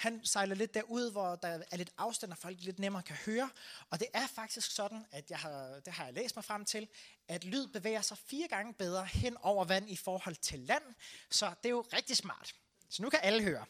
han 0.00 0.20
sejler 0.24 0.54
lidt 0.54 0.74
derud, 0.74 1.12
hvor 1.12 1.36
der 1.36 1.62
er 1.70 1.76
lidt 1.76 1.90
afstand, 1.98 2.32
og 2.32 2.38
folk 2.38 2.56
lidt 2.60 2.78
nemmere 2.78 3.02
kan 3.02 3.16
høre. 3.16 3.50
Og 3.90 4.00
det 4.00 4.08
er 4.12 4.26
faktisk 4.26 4.70
sådan, 4.70 5.06
at 5.10 5.30
jeg 5.30 5.38
har, 5.38 5.80
det 5.84 5.92
har 5.92 6.04
jeg 6.04 6.14
læst 6.14 6.36
mig 6.36 6.44
frem 6.44 6.64
til, 6.64 6.88
at 7.28 7.44
lyd 7.44 7.66
bevæger 7.66 8.02
sig 8.02 8.18
fire 8.18 8.48
gange 8.48 8.74
bedre 8.74 9.06
hen 9.06 9.36
over 9.36 9.64
vand 9.64 9.90
i 9.90 9.96
forhold 9.96 10.36
til 10.36 10.58
land. 10.58 10.82
Så 11.30 11.46
det 11.62 11.68
er 11.68 11.70
jo 11.70 11.84
rigtig 11.92 12.16
smart. 12.16 12.54
Så 12.88 13.02
nu 13.02 13.10
kan 13.10 13.20
alle 13.22 13.42
høre. 13.42 13.64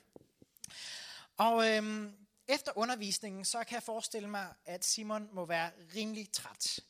Og 1.36 1.68
øhm, 1.68 2.16
efter 2.48 2.72
undervisningen, 2.74 3.44
så 3.44 3.64
kan 3.64 3.74
jeg 3.74 3.82
forestille 3.82 4.28
mig, 4.28 4.48
at 4.64 4.84
Simon 4.84 5.28
må 5.32 5.46
være 5.46 5.70
rimelig 5.94 6.32
træt. 6.32 6.80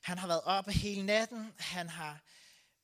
Han 0.00 0.18
har 0.18 0.26
været 0.26 0.42
oppe 0.44 0.72
hele 0.72 1.06
natten, 1.06 1.52
han 1.58 1.88
har 1.88 2.20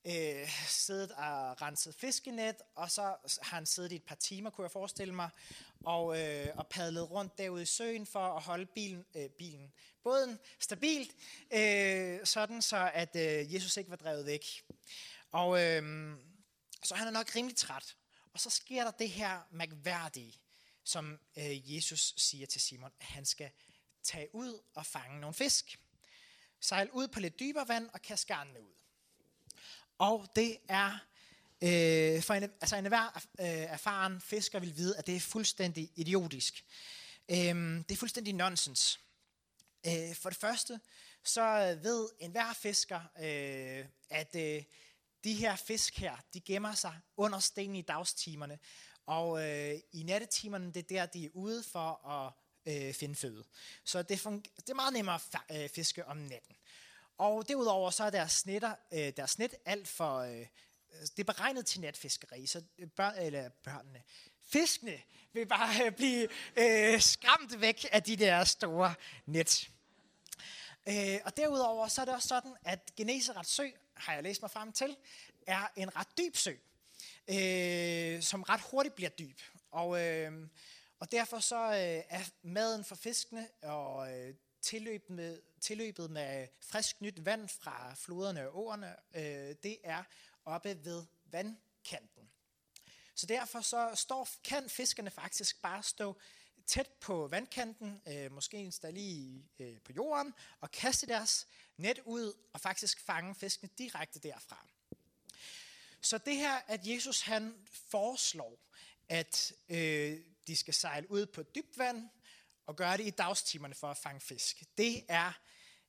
øh, 0.08 0.48
siddet 0.68 1.12
og 1.12 1.62
renset 1.62 1.94
fiskenet, 1.94 2.56
og 2.74 2.90
så 2.90 3.02
har 3.42 3.56
han 3.56 3.66
siddet 3.66 3.92
i 3.92 3.96
et 3.96 4.04
par 4.04 4.14
timer, 4.14 4.50
kunne 4.50 4.64
jeg 4.64 4.70
forestille 4.70 5.14
mig, 5.14 5.30
og, 5.84 6.20
øh, 6.20 6.46
og 6.54 6.66
padlet 6.66 7.10
rundt 7.10 7.38
derude 7.38 7.62
i 7.62 7.66
søen 7.66 8.06
for 8.06 8.36
at 8.36 8.42
holde 8.42 8.66
bilen, 8.66 9.04
øh, 9.16 9.28
bilen 9.30 9.72
båden 10.02 10.38
stabilt, 10.58 11.16
øh, 11.52 12.26
sådan 12.26 12.62
så 12.62 12.90
at 12.94 13.16
øh, 13.16 13.54
Jesus 13.54 13.76
ikke 13.76 13.90
var 13.90 13.96
drevet 13.96 14.26
væk. 14.26 14.44
Og 15.30 15.64
øh, 15.64 16.12
så 16.82 16.94
han 16.94 17.06
er 17.06 17.10
nok 17.10 17.36
rimelig 17.36 17.56
træt. 17.56 17.96
Og 18.32 18.40
så 18.40 18.50
sker 18.50 18.84
der 18.84 18.90
det 18.90 19.10
her 19.10 19.40
mærkværdige, 19.50 20.40
som 20.84 21.18
øh, 21.38 21.74
Jesus 21.74 22.14
siger 22.16 22.46
til 22.46 22.60
Simon, 22.60 22.90
at 23.00 23.06
han 23.06 23.24
skal 23.24 23.50
tage 24.02 24.34
ud 24.34 24.62
og 24.74 24.86
fange 24.86 25.20
nogle 25.20 25.34
fisk. 25.34 25.78
Sejl 26.60 26.90
ud 26.90 27.08
på 27.08 27.20
lidt 27.20 27.40
dybere 27.40 27.68
vand 27.68 27.90
og 27.92 28.02
kaste 28.02 28.26
garnene 28.26 28.62
ud. 28.62 28.74
Og 29.99 30.26
det 30.37 30.59
er, 30.69 30.99
øh, 31.62 32.23
for 32.23 32.35
en, 32.35 32.43
altså 32.43 32.76
en 32.76 32.87
hver 32.87 33.26
øh, 33.40 33.47
erfaren 33.47 34.21
fisker 34.21 34.61
vil 34.61 34.76
vide, 34.76 34.97
at 34.97 35.07
det 35.07 35.17
er 35.17 35.21
fuldstændig 35.21 35.90
idiotisk. 35.97 36.64
Øh, 37.31 37.37
det 37.88 37.90
er 37.90 37.97
fuldstændig 37.97 38.35
nonsens. 38.35 39.00
Øh, 39.87 40.14
for 40.14 40.31
det 40.31 40.38
første, 40.38 40.81
så 41.25 41.78
ved 41.83 42.09
enhver 42.21 42.52
fisker, 42.52 43.00
øh, 43.19 43.85
at 44.11 44.37
øh, 44.37 44.62
de 45.25 45.35
her 45.35 45.57
fisk 45.57 45.99
her, 45.99 46.17
de 46.35 46.40
gemmer 46.40 46.75
sig 46.75 47.00
under 47.17 47.38
stenen 47.38 47.76
i 47.76 47.83
dagstimerne, 47.83 48.59
og 49.07 49.49
øh, 49.49 49.81
i 49.93 50.02
nattetimerne, 50.02 50.73
det 50.73 50.78
er 50.78 50.83
der, 50.88 51.07
de 51.07 51.25
er 51.25 51.31
ude 51.35 51.62
for 51.62 52.07
at 52.07 52.33
øh, 52.67 52.95
finde 52.95 53.14
føde. 53.14 53.45
Så 53.85 54.02
det, 54.02 54.25
det 54.57 54.71
er 54.71 54.75
meget 54.75 54.93
nemmere 54.93 55.21
at 55.49 55.62
øh, 55.62 55.69
fiske 55.69 56.07
om 56.07 56.17
natten. 56.17 56.57
Og 57.18 57.48
derudover 57.48 57.90
så 57.90 58.04
er 58.04 58.10
deres, 58.10 58.32
snitter, 58.32 58.75
øh, 58.92 59.12
deres 59.16 59.38
net 59.38 59.54
alt 59.64 59.88
for... 59.88 60.18
Øh, 60.18 60.46
det 61.00 61.18
er 61.18 61.25
beregnet 61.25 61.66
til 61.66 61.80
netfiskeri, 61.80 62.46
så 62.46 62.62
øh, 62.78 62.88
børn, 62.88 63.14
eller 63.18 63.48
børnene, 63.48 64.02
fiskene 64.46 65.02
vil 65.32 65.46
bare 65.46 65.87
øh, 65.87 65.92
blive 65.92 66.28
øh, 66.56 67.00
skræmt 67.00 67.60
væk 67.60 67.87
af 67.92 68.02
de 68.02 68.16
der 68.16 68.44
store 68.44 68.94
net. 69.26 69.70
Øh, 70.88 71.18
og 71.25 71.37
derudover 71.37 71.88
så 71.88 72.00
er 72.00 72.04
det 72.04 72.14
også 72.14 72.28
sådan, 72.28 72.56
at 72.64 72.92
Genesaret 72.96 73.46
sø, 73.46 73.68
har 73.94 74.14
jeg 74.14 74.22
læst 74.22 74.42
mig 74.42 74.50
frem 74.50 74.72
til, 74.72 74.96
er 75.46 75.68
en 75.76 75.96
ret 75.96 76.18
dyb 76.18 76.37
sø, 76.37 76.52
øh, 77.28 78.22
som 78.22 78.42
ret 78.42 78.60
hurtigt 78.60 78.94
bliver 78.94 79.10
dyb. 79.10 79.40
Og, 79.70 80.04
øh, 80.04 80.48
og 80.98 81.12
derfor 81.12 81.38
så 81.38 81.56
øh, 81.56 82.04
er 82.08 82.30
maden 82.42 82.84
for 82.84 82.94
fiskene 82.94 83.48
og 83.62 84.12
øh, 84.12 84.34
tilløbet 84.62 85.10
med, 85.10 85.40
tilløbet 85.60 86.10
med 86.10 86.48
frisk 86.60 87.00
nyt 87.00 87.24
vand 87.24 87.48
fra 87.48 87.94
floderne 87.94 88.48
og 88.48 88.58
åerne, 88.58 88.96
øh, 89.14 89.54
det 89.62 89.78
er 89.84 90.02
oppe 90.44 90.84
ved 90.84 91.06
vandkanten. 91.24 92.30
Så 93.14 93.26
derfor 93.26 93.60
så 93.60 93.92
står, 93.94 94.28
kan 94.44 94.70
fiskerne 94.70 95.10
faktisk 95.10 95.62
bare 95.62 95.82
stå 95.82 96.20
tæt 96.66 96.88
på 97.00 97.26
vandkanten, 97.26 98.02
øh, 98.08 98.32
måske 98.32 98.56
endda 98.56 98.90
lige 98.90 99.48
øh, 99.58 99.80
på 99.80 99.92
jorden, 99.92 100.34
og 100.60 100.70
kaste 100.70 101.06
deres 101.06 101.46
net 101.76 101.98
ud 102.04 102.32
og 102.52 102.60
faktisk 102.60 103.00
fange 103.00 103.34
fiskene 103.34 103.70
direkte 103.78 104.18
derfra. 104.18 104.66
Så 106.00 106.18
det 106.18 106.36
her, 106.36 106.56
at 106.66 106.86
Jesus 106.86 107.20
han 107.20 107.66
foreslår, 107.90 108.58
at 109.08 109.52
øh, 109.68 110.20
de 110.46 110.56
skal 110.56 110.74
sejle 110.74 111.10
ud 111.10 111.26
på 111.26 111.42
dybt 111.42 111.78
vand, 111.78 112.08
og 112.68 112.76
gøre 112.76 112.96
det 112.96 113.06
i 113.06 113.10
dagstimerne 113.10 113.75
for 113.75 113.90
at 113.90 113.96
fange 113.96 114.20
fisk. 114.20 114.62
Det 114.78 115.04
er 115.08 115.32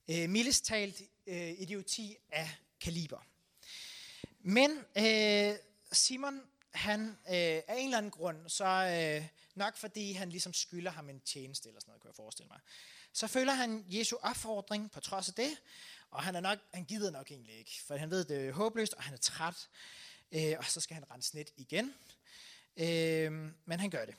øh, 0.07 0.29
mildest 0.29 0.65
talt 0.65 1.01
øh, 1.27 1.61
idioti 1.61 2.17
af 2.29 2.49
kaliber. 2.81 3.25
Men 4.39 4.71
øh, 4.97 5.55
Simon, 5.91 6.41
han 6.73 7.09
øh, 7.09 7.15
af 7.67 7.75
en 7.77 7.85
eller 7.85 7.97
anden 7.97 8.11
grund, 8.11 8.49
så 8.49 8.65
øh, 8.65 9.27
nok 9.55 9.77
fordi 9.77 10.13
han 10.13 10.29
ligesom 10.29 10.53
skylder 10.53 10.91
ham 10.91 11.09
en 11.09 11.19
tjeneste 11.19 11.69
eller 11.69 11.79
sådan 11.79 11.89
noget, 11.89 12.01
kunne 12.01 12.09
jeg 12.09 12.15
forestille 12.15 12.47
mig, 12.47 12.59
så 13.13 13.27
følger 13.27 13.53
han 13.53 13.85
Jesu 13.89 14.17
opfordring 14.21 14.91
på 14.91 14.99
trods 14.99 15.29
af 15.29 15.33
det, 15.33 15.57
og 16.11 16.23
han, 16.23 16.35
er 16.35 16.39
nok, 16.39 16.59
han 16.73 16.85
gider 16.85 17.11
nok 17.11 17.31
egentlig 17.31 17.55
ikke, 17.55 17.81
for 17.85 17.97
han 17.97 18.09
ved, 18.09 18.25
det 18.25 18.47
er 18.47 18.51
håbløst, 18.51 18.93
og 18.93 19.03
han 19.03 19.13
er 19.13 19.17
træt, 19.17 19.69
øh, 20.31 20.55
og 20.57 20.65
så 20.65 20.81
skal 20.81 20.93
han 20.93 21.11
rense 21.11 21.35
net 21.35 21.49
igen. 21.57 21.93
Øh, 22.77 23.31
men 23.65 23.79
han 23.79 23.89
gør 23.89 24.05
det. 24.05 24.15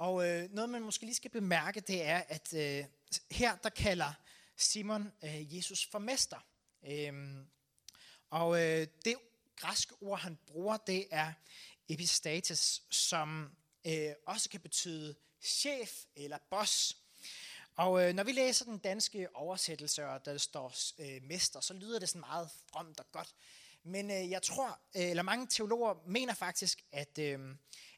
Og 0.00 0.28
øh, 0.28 0.50
noget, 0.52 0.70
man 0.70 0.82
måske 0.82 1.04
lige 1.04 1.14
skal 1.14 1.30
bemærke, 1.30 1.80
det 1.80 2.04
er, 2.04 2.22
at 2.28 2.54
øh, 2.54 2.84
her 3.30 3.56
der 3.56 3.68
kalder 3.68 4.12
Simon 4.56 5.12
øh, 5.24 5.56
Jesus 5.56 5.86
for 5.86 5.98
mester. 5.98 6.46
Øhm, 6.86 7.46
og 8.30 8.60
øh, 8.62 8.86
det 9.04 9.16
græske 9.56 9.94
ord, 10.00 10.20
han 10.20 10.38
bruger, 10.46 10.76
det 10.76 11.06
er 11.10 11.32
epistates, 11.88 12.82
som 12.90 13.56
øh, 13.86 14.12
også 14.26 14.50
kan 14.50 14.60
betyde 14.60 15.14
chef 15.42 16.04
eller 16.16 16.38
boss. 16.50 16.96
Og 17.76 18.08
øh, 18.08 18.14
når 18.14 18.24
vi 18.24 18.32
læser 18.32 18.64
den 18.64 18.78
danske 18.78 19.36
oversættelse, 19.36 20.06
og 20.06 20.24
der 20.24 20.38
står 20.38 20.74
øh, 20.98 21.22
mester, 21.22 21.60
så 21.60 21.74
lyder 21.74 21.98
det 21.98 22.08
sådan 22.08 22.20
meget 22.20 22.50
fromt 22.70 23.00
og 23.00 23.12
godt. 23.12 23.34
Men 23.82 24.10
øh, 24.10 24.30
jeg 24.30 24.42
tror, 24.42 24.80
øh, 24.96 25.10
eller 25.10 25.22
mange 25.22 25.46
teologer 25.46 25.94
mener 26.06 26.34
faktisk, 26.34 26.84
at, 26.92 27.18
øh, 27.18 27.38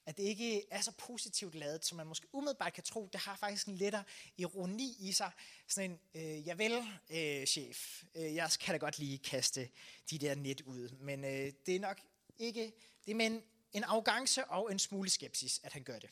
at 0.07 0.17
det 0.17 0.23
ikke 0.23 0.65
er 0.71 0.81
så 0.81 0.93
positivt 0.93 1.55
lavet, 1.55 1.85
som 1.85 1.97
man 1.97 2.07
måske 2.07 2.27
umiddelbart 2.33 2.73
kan 2.73 2.85
tro. 2.85 3.09
Det 3.13 3.21
har 3.21 3.37
faktisk 3.37 3.67
en 3.67 3.77
lettere 3.77 4.05
ironi 4.37 4.97
i 5.01 5.13
sig. 5.13 5.31
Sådan 5.69 5.91
en, 5.91 6.23
øh, 6.23 6.47
javel, 6.47 6.85
øh, 7.11 7.47
chef, 7.47 8.05
øh, 8.15 8.35
jeg 8.35 8.51
kan 8.61 8.75
da 8.75 8.79
godt 8.79 8.99
lige 8.99 9.19
kaste 9.19 9.69
de 10.11 10.19
der 10.19 10.35
net 10.35 10.61
ud. 10.61 10.89
Men 10.89 11.25
øh, 11.25 11.53
det 11.67 11.77
er 11.77 11.81
nok 11.81 12.01
ikke, 12.39 12.73
det 13.05 13.11
er 13.11 13.15
med 13.15 13.27
en, 13.27 13.43
en 13.73 13.85
arrogance 13.85 14.45
og 14.45 14.73
en 14.73 14.79
smule 14.79 15.11
skepsis, 15.11 15.61
at 15.63 15.73
han 15.73 15.83
gør 15.83 15.99
det. 15.99 16.11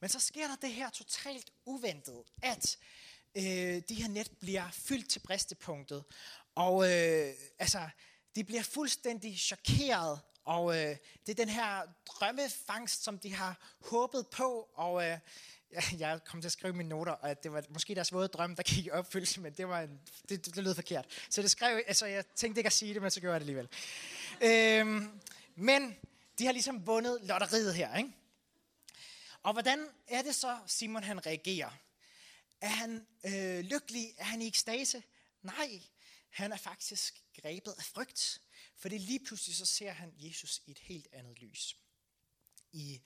Men 0.00 0.10
så 0.10 0.20
sker 0.20 0.48
der 0.48 0.56
det 0.56 0.72
her 0.72 0.90
totalt 0.90 1.52
uventet, 1.64 2.22
at 2.42 2.78
øh, 3.34 3.82
de 3.88 3.94
her 3.94 4.08
net 4.08 4.30
bliver 4.40 4.70
fyldt 4.70 5.10
til 5.10 5.18
bristepunktet. 5.20 6.04
Og 6.54 6.84
øh, 6.84 7.34
altså, 7.58 7.88
de 8.34 8.44
bliver 8.44 8.62
fuldstændig 8.62 9.38
chokeret 9.38 10.20
og 10.44 10.76
øh, 10.76 10.96
det 11.26 11.28
er 11.28 11.44
den 11.44 11.48
her 11.48 11.82
drømmefangst, 12.06 13.04
som 13.04 13.18
de 13.18 13.34
har 13.34 13.76
håbet 13.80 14.26
på. 14.26 14.68
Og 14.74 15.04
øh, 15.10 15.18
jeg 15.98 16.20
kom 16.24 16.40
til 16.40 16.48
at 16.48 16.52
skrive 16.52 16.72
mine 16.72 16.88
noter, 16.88 17.12
og 17.12 17.42
det 17.42 17.52
var 17.52 17.62
måske 17.68 17.94
deres 17.94 18.12
våde 18.12 18.28
drøm, 18.28 18.56
der 18.56 18.62
gik 18.62 18.86
i 18.86 18.90
opfyldelse, 18.90 19.40
men 19.40 19.52
det, 19.52 19.68
var 19.68 19.80
en, 19.80 20.00
det, 20.28 20.46
det, 20.46 20.54
det 20.54 20.64
lød 20.64 20.74
forkert. 20.74 21.06
Så 21.30 21.42
det 21.42 21.50
skrev, 21.50 21.82
altså 21.86 22.06
jeg 22.06 22.26
tænkte 22.26 22.58
ikke 22.58 22.66
at 22.68 22.72
sige 22.72 22.94
det, 22.94 23.02
men 23.02 23.10
så 23.10 23.20
gjorde 23.20 23.32
jeg 23.32 23.40
det 23.40 23.44
alligevel. 23.44 23.68
Øh, 24.42 25.02
men 25.54 25.96
de 26.38 26.44
har 26.44 26.52
ligesom 26.52 26.86
vundet 26.86 27.18
lotteriet 27.22 27.74
her, 27.74 27.96
ikke? 27.96 28.12
Og 29.42 29.52
hvordan 29.52 29.86
er 30.08 30.22
det 30.22 30.34
så, 30.34 30.58
Simon 30.66 31.02
han 31.02 31.26
reagerer? 31.26 31.70
Er 32.60 32.68
han 32.68 33.06
øh, 33.26 33.64
lykkelig? 33.64 34.14
Er 34.18 34.24
han 34.24 34.42
i 34.42 34.46
ekstase? 34.46 35.02
Nej, 35.42 35.80
han 36.30 36.52
er 36.52 36.56
faktisk 36.56 37.22
grebet 37.42 37.74
af 37.78 37.84
frygt. 37.84 38.40
For 38.84 38.88
det 38.88 39.00
lige 39.00 39.24
pludselig 39.24 39.56
så 39.56 39.66
ser 39.66 39.92
han 39.92 40.14
Jesus 40.16 40.62
i 40.66 40.70
et 40.70 40.78
helt 40.78 41.08
andet 41.12 41.38
lys. 41.38 41.76
I 42.72 43.02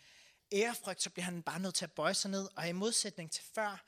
ærefrygt 0.52 1.02
så 1.02 1.10
bliver 1.10 1.24
han 1.24 1.42
bare 1.42 1.60
nødt 1.60 1.74
til 1.74 1.84
at 1.84 1.92
bøje 1.92 2.14
sig 2.14 2.30
ned, 2.30 2.48
og 2.56 2.68
i 2.68 2.72
modsætning 2.72 3.30
til 3.30 3.44
før, 3.44 3.84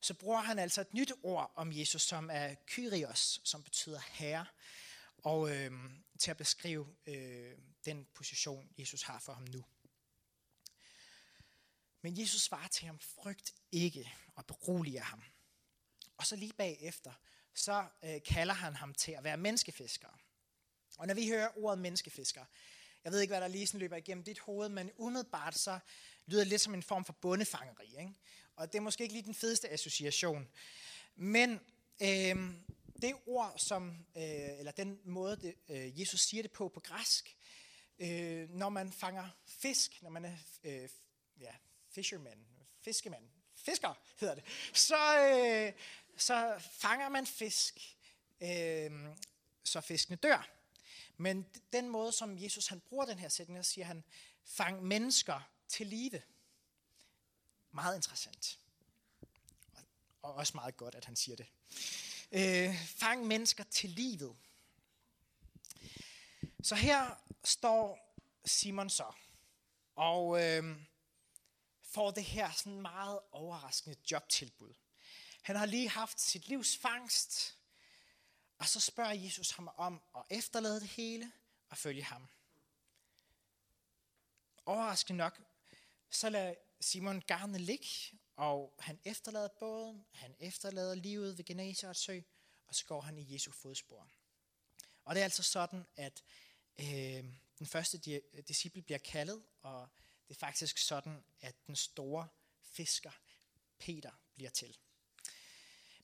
så 0.00 0.14
bruger 0.14 0.40
han 0.40 0.58
altså 0.58 0.80
et 0.80 0.94
nyt 0.94 1.12
ord 1.22 1.52
om 1.56 1.72
Jesus, 1.72 2.02
som 2.02 2.30
er 2.32 2.54
Kyrios, 2.66 3.40
som 3.44 3.62
betyder 3.62 4.00
herre, 4.12 4.46
og 5.18 5.56
øh, 5.56 5.72
til 6.18 6.30
at 6.30 6.36
beskrive 6.36 6.96
øh, 7.06 7.58
den 7.84 8.06
position, 8.14 8.68
Jesus 8.78 9.02
har 9.02 9.18
for 9.18 9.32
ham 9.32 9.44
nu. 9.44 9.64
Men 12.02 12.18
Jesus 12.18 12.42
svarer 12.42 12.68
til 12.68 12.86
ham, 12.86 12.98
frygt 12.98 13.54
ikke, 13.72 14.12
og 14.34 14.46
beroliger 14.46 15.02
ham. 15.02 15.22
Og 16.16 16.26
så 16.26 16.36
lige 16.36 16.52
bagefter, 16.52 17.12
så 17.54 17.88
øh, 18.04 18.22
kalder 18.26 18.54
han 18.54 18.76
ham 18.76 18.94
til 18.94 19.12
at 19.12 19.24
være 19.24 19.36
menneskefisker. 19.36 20.21
Og 21.02 21.08
når 21.08 21.14
vi 21.14 21.28
hører 21.28 21.58
ordet 21.58 21.78
menneskefisker, 21.78 22.44
jeg 23.04 23.12
ved 23.12 23.20
ikke, 23.20 23.32
hvad 23.32 23.40
der 23.40 23.48
lige 23.48 23.66
sådan 23.66 23.80
løber 23.80 23.96
igennem 23.96 24.24
dit 24.24 24.38
hoved, 24.38 24.68
men 24.68 24.90
umiddelbart 24.96 25.58
så 25.58 25.78
lyder 26.26 26.40
det 26.40 26.48
lidt 26.48 26.60
som 26.60 26.74
en 26.74 26.82
form 26.82 27.04
for 27.04 27.12
bondefangeri. 27.12 27.86
Ikke? 27.86 28.14
Og 28.56 28.72
det 28.72 28.78
er 28.78 28.82
måske 28.82 29.02
ikke 29.02 29.14
lige 29.14 29.24
den 29.24 29.34
fedeste 29.34 29.68
association. 29.68 30.48
Men 31.14 31.60
øh, 32.02 32.36
det 33.02 33.14
ord, 33.26 33.54
som, 33.58 34.06
øh, 34.16 34.58
eller 34.58 34.72
den 34.72 35.00
måde, 35.04 35.36
det, 35.36 35.54
øh, 35.68 36.00
Jesus 36.00 36.20
siger 36.20 36.42
det 36.42 36.52
på 36.52 36.68
på 36.68 36.80
græsk, 36.80 37.36
øh, 37.98 38.50
når 38.50 38.68
man 38.68 38.92
fanger 38.92 39.28
fisk, 39.46 40.02
når 40.02 40.10
man 40.10 40.24
er 40.24 40.36
øh, 40.64 40.88
ja, 41.40 41.54
fisherman, 41.90 42.46
fiskemand, 42.80 43.24
fisker 43.54 43.94
hedder 44.20 44.34
det, 44.34 44.44
så, 44.72 45.18
øh, 45.18 45.72
så 46.16 46.60
fanger 46.70 47.08
man 47.08 47.26
fisk, 47.26 47.96
øh, 48.40 48.90
så 49.64 49.80
fiskene 49.80 50.16
dør. 50.16 50.61
Men 51.22 51.46
den 51.72 51.88
måde, 51.88 52.12
som 52.12 52.38
Jesus 52.38 52.66
han 52.66 52.80
bruger 52.80 53.04
den 53.04 53.18
her 53.18 53.28
sætning, 53.28 53.56
der 53.56 53.62
siger 53.62 53.84
han, 53.84 54.04
fang 54.44 54.82
mennesker 54.82 55.40
til 55.68 55.86
live. 55.86 56.22
Meget 57.70 57.96
interessant. 57.96 58.58
Og 60.22 60.34
også 60.34 60.52
meget 60.54 60.76
godt, 60.76 60.94
at 60.94 61.04
han 61.04 61.16
siger 61.16 61.36
det. 61.36 61.46
Øh, 62.32 62.86
fang 62.86 63.26
mennesker 63.26 63.64
til 63.64 63.90
livet. 63.90 64.36
Så 66.62 66.74
her 66.74 67.22
står 67.44 68.14
Simon 68.44 68.90
så, 68.90 69.12
og 69.94 70.42
øh, 70.42 70.76
får 71.82 72.10
det 72.10 72.24
her 72.24 72.52
sådan 72.52 72.80
meget 72.80 73.20
overraskende 73.32 73.96
jobtilbud. 74.10 74.74
Han 75.42 75.56
har 75.56 75.66
lige 75.66 75.88
haft 75.88 76.20
sit 76.20 76.48
livs 76.48 76.76
fangst, 76.76 77.58
og 78.62 78.68
så 78.68 78.80
spørger 78.80 79.12
Jesus 79.12 79.50
ham 79.50 79.70
om 79.76 80.02
at 80.16 80.22
efterlade 80.30 80.80
det 80.80 80.88
hele 80.88 81.32
og 81.68 81.78
følge 81.78 82.02
ham. 82.02 82.28
Overraskende 84.66 85.18
nok, 85.18 85.40
så 86.10 86.30
lader 86.30 86.54
Simon 86.80 87.20
garnet 87.20 87.60
ligge, 87.60 87.88
og 88.36 88.74
han 88.78 89.00
efterlader 89.04 89.48
båden, 89.48 90.04
han 90.12 90.34
efterlader 90.38 90.94
livet 90.94 91.38
ved 91.38 91.44
Genesarets 91.44 92.00
sø, 92.00 92.20
og 92.66 92.74
så 92.74 92.84
går 92.84 93.00
han 93.00 93.18
i 93.18 93.32
Jesu 93.34 93.50
fodspor. 93.50 94.08
Og 95.04 95.14
det 95.14 95.20
er 95.20 95.24
altså 95.24 95.42
sådan, 95.42 95.86
at 95.96 96.22
øh, 96.78 97.24
den 97.58 97.66
første 97.66 97.98
disciple 98.48 98.82
bliver 98.82 98.98
kaldet, 98.98 99.42
og 99.62 99.88
det 100.28 100.34
er 100.34 100.38
faktisk 100.38 100.78
sådan, 100.78 101.24
at 101.40 101.66
den 101.66 101.76
store 101.76 102.28
fisker, 102.62 103.12
Peter, 103.78 104.10
bliver 104.34 104.50
til. 104.50 104.76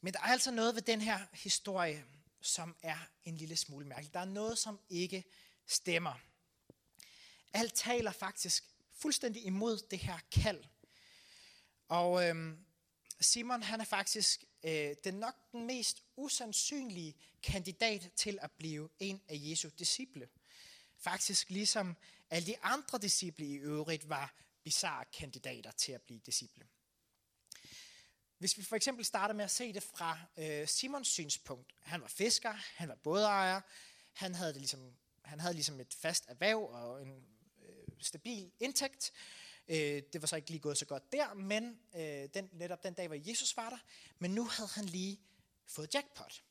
Men 0.01 0.13
der 0.13 0.21
er 0.21 0.25
altså 0.25 0.51
noget 0.51 0.75
ved 0.75 0.83
den 0.83 1.01
her 1.01 1.27
historie, 1.33 2.05
som 2.41 2.77
er 2.83 2.99
en 3.25 3.37
lille 3.37 3.57
smule 3.57 3.87
mærkeligt. 3.87 4.15
Der 4.15 4.21
er 4.21 4.25
noget, 4.25 4.59
som 4.59 4.81
ikke 4.91 5.25
stemmer. 5.67 6.21
Alt 7.53 7.75
taler 7.75 8.13
faktisk 8.13 8.65
fuldstændig 8.93 9.45
imod 9.45 9.79
det 9.91 9.99
her 9.99 10.19
kald. 10.33 10.65
Og 11.89 12.29
øhm, 12.29 12.65
Simon 13.21 13.63
han 13.63 13.81
er 13.81 13.85
faktisk 13.85 14.45
øh, 14.63 14.95
den 15.05 15.15
nok 15.15 15.53
den 15.53 15.67
mest 15.67 16.03
usandsynlige 16.17 17.15
kandidat 17.43 18.11
til 18.17 18.39
at 18.43 18.51
blive 18.51 18.89
en 18.99 19.21
af 19.29 19.37
Jesu 19.41 19.69
disciple. 19.79 20.29
Faktisk 20.99 21.51
ligesom 21.51 21.97
alle 22.31 22.47
de 22.47 22.59
andre 22.63 22.99
disciple 22.99 23.47
i 23.47 23.55
øvrigt 23.55 24.09
var 24.09 24.35
bizarre 24.65 25.05
kandidater 25.13 25.71
til 25.71 25.93
at 25.93 26.03
blive 26.03 26.21
disciple. 26.27 26.67
Hvis 28.39 28.59
vi 28.59 28.63
for 28.63 28.77
eksempel 28.77 29.05
starter 29.05 29.35
med 29.35 29.45
at 29.45 29.51
se 29.51 29.73
det 29.73 29.83
fra 29.83 30.19
øh, 30.37 30.69
Simons 30.69 31.09
synspunkt. 31.09 31.75
Han 31.83 32.01
var 32.01 32.09
fisker, 32.09 32.53
han 32.53 32.89
var 32.89 32.95
bådejer, 32.95 33.61
han 34.13 34.35
havde, 34.35 34.53
det 34.53 34.61
ligesom, 34.61 34.95
han 35.25 35.41
havde 35.41 35.55
ligesom 35.55 35.81
et 35.81 35.95
fast 35.95 36.25
erhverv 36.29 36.63
og 36.63 37.03
en 37.03 37.27
øh, 37.63 37.93
stabil 38.01 38.53
indtægt. 38.61 39.13
Øh, 39.69 40.03
det 40.13 40.23
var 40.23 40.27
så 40.27 40.37
ikke 40.37 40.51
lige 40.51 40.61
gået 40.61 40.79
så 40.79 40.85
godt 40.85 41.13
der, 41.13 41.35
men 41.35 41.81
øh, 41.95 42.29
den, 42.35 42.51
netop 42.53 42.83
den 42.83 42.95
dag, 42.95 43.07
hvor 43.07 43.29
Jesus 43.29 43.57
var 43.57 43.71
der. 43.71 43.79
Men 44.19 44.31
nu 44.31 44.45
havde 44.45 44.71
han 44.75 44.85
lige 44.85 45.21
fået 45.67 45.95
jackpot. 45.95 46.43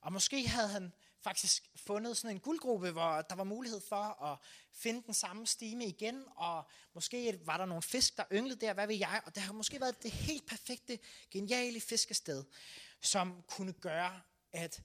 Og 0.00 0.12
måske 0.12 0.48
havde 0.48 0.68
han 0.68 0.92
faktisk 1.24 1.70
fundet 1.76 2.16
sådan 2.16 2.36
en 2.36 2.40
guldgruppe, 2.40 2.90
hvor 2.90 3.22
der 3.22 3.34
var 3.34 3.44
mulighed 3.44 3.80
for 3.80 4.22
at 4.22 4.38
finde 4.72 5.02
den 5.06 5.14
samme 5.14 5.46
stime 5.46 5.86
igen, 5.86 6.24
og 6.36 6.68
måske 6.94 7.40
var 7.46 7.56
der 7.56 7.64
nogle 7.64 7.82
fisk, 7.82 8.16
der 8.16 8.24
ynglede 8.32 8.60
der, 8.60 8.72
hvad 8.72 8.86
ved 8.86 8.96
jeg, 8.96 9.22
og 9.26 9.34
det 9.34 9.42
har 9.42 9.52
måske 9.52 9.80
været 9.80 10.02
det 10.02 10.10
helt 10.10 10.46
perfekte, 10.46 10.98
geniale 11.30 11.80
fiskested, 11.80 12.44
som 13.00 13.42
kunne 13.48 13.72
gøre, 13.72 14.20
at 14.52 14.82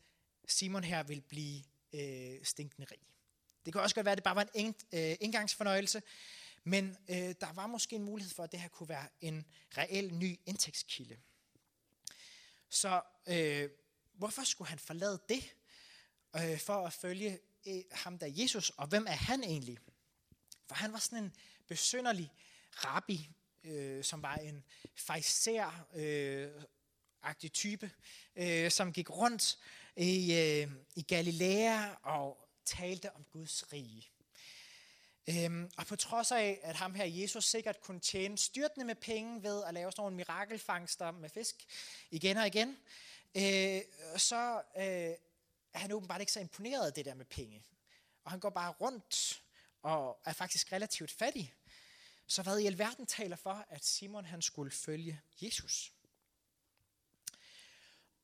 Simon 0.48 0.84
her 0.84 1.04
vil 1.04 1.22
blive 1.22 1.64
øh, 1.94 2.40
stinkende 2.44 2.88
rig. 2.92 3.00
Det 3.66 3.74
kan 3.74 3.82
også 3.82 3.96
godt 3.96 4.06
være, 4.06 4.12
at 4.12 4.18
det 4.18 4.24
bare 4.24 4.36
var 4.36 4.48
en 4.54 4.76
indgangsfornøjelse, 5.20 5.98
øh, 5.98 6.04
men 6.64 6.98
øh, 7.10 7.16
der 7.16 7.54
var 7.54 7.68
måske 7.68 7.96
en 7.96 8.04
mulighed 8.04 8.34
for, 8.34 8.44
at 8.44 8.52
det 8.52 8.60
her 8.60 8.68
kunne 8.68 8.90
være 8.90 9.08
en 9.22 9.46
reel 9.78 10.14
ny 10.14 10.40
indtægtskilde. 10.46 11.18
Så 12.70 13.02
øh, 13.28 13.70
hvorfor 14.14 14.44
skulle 14.44 14.70
han 14.70 14.80
forlade 14.80 15.20
det? 15.30 15.56
Øh, 16.36 16.60
for 16.60 16.88
at 16.88 16.94
følge 16.94 17.40
øh, 17.68 17.82
ham 17.92 18.20
der 18.20 18.28
Jesus, 18.30 18.70
og 18.70 18.88
hvem 18.88 19.06
er 19.08 19.12
han 19.12 19.44
egentlig? 19.44 19.78
For 20.68 20.76
han 20.76 20.94
var 20.94 21.00
sådan 21.00 21.24
en 21.24 21.36
besynderlig 21.68 22.32
rabbi, 22.72 23.30
øh, 23.64 24.04
som 24.04 24.22
var 24.22 24.36
en 24.36 24.64
fejser 24.96 25.88
øh, 25.96 26.64
agtig 27.24 27.52
type, 27.52 27.92
øh, 28.36 28.72
som 28.72 28.94
gik 28.94 29.10
rundt 29.10 29.58
i, 29.96 30.34
øh, 30.34 30.72
i 30.96 31.02
Galilea 31.02 31.90
og 32.04 32.50
talte 32.66 33.16
om 33.16 33.24
Guds 33.32 33.74
rige. 33.74 34.10
Øhm, 35.30 35.72
og 35.78 35.88
på 35.88 35.96
trods 35.96 36.32
af, 36.32 36.60
at 36.64 36.76
ham 36.76 36.96
her 36.96 37.06
Jesus 37.06 37.46
sikkert 37.46 37.82
kunne 37.82 38.00
tjene 38.00 38.38
styrtende 38.38 38.86
med 38.86 38.96
penge 38.96 39.44
ved 39.44 39.64
at 39.64 39.74
lave 39.74 39.92
sådan 39.92 40.02
nogle 40.02 40.16
mirakelfangster 40.16 41.12
med 41.12 41.30
fisk 41.30 41.56
igen 42.12 42.38
og 42.38 42.48
igen, 42.48 42.78
øh, 43.36 43.82
så 44.18 44.62
øh, 44.78 45.29
er 45.74 45.80
han 45.80 45.92
åbenbart 45.92 46.22
ikke 46.22 46.32
så 46.32 46.40
imponeret 46.40 46.88
af 46.88 46.94
det 46.94 47.06
der 47.06 47.14
med 47.14 47.26
penge. 47.26 47.64
Og 48.24 48.32
han 48.32 48.40
går 48.40 48.50
bare 48.50 48.72
rundt 48.72 49.44
og 49.82 50.22
er 50.26 50.34
faktisk 50.34 50.72
relativt 50.72 51.12
fattig. 51.12 51.54
Så 52.28 52.44
hvad 52.44 52.60
i 52.60 52.66
alverden 52.66 53.06
taler 53.06 53.36
for, 53.36 53.66
at 53.70 53.86
Simon 53.86 54.26
han 54.26 54.42
skulle 54.42 54.72
følge 54.72 55.22
Jesus? 55.42 55.94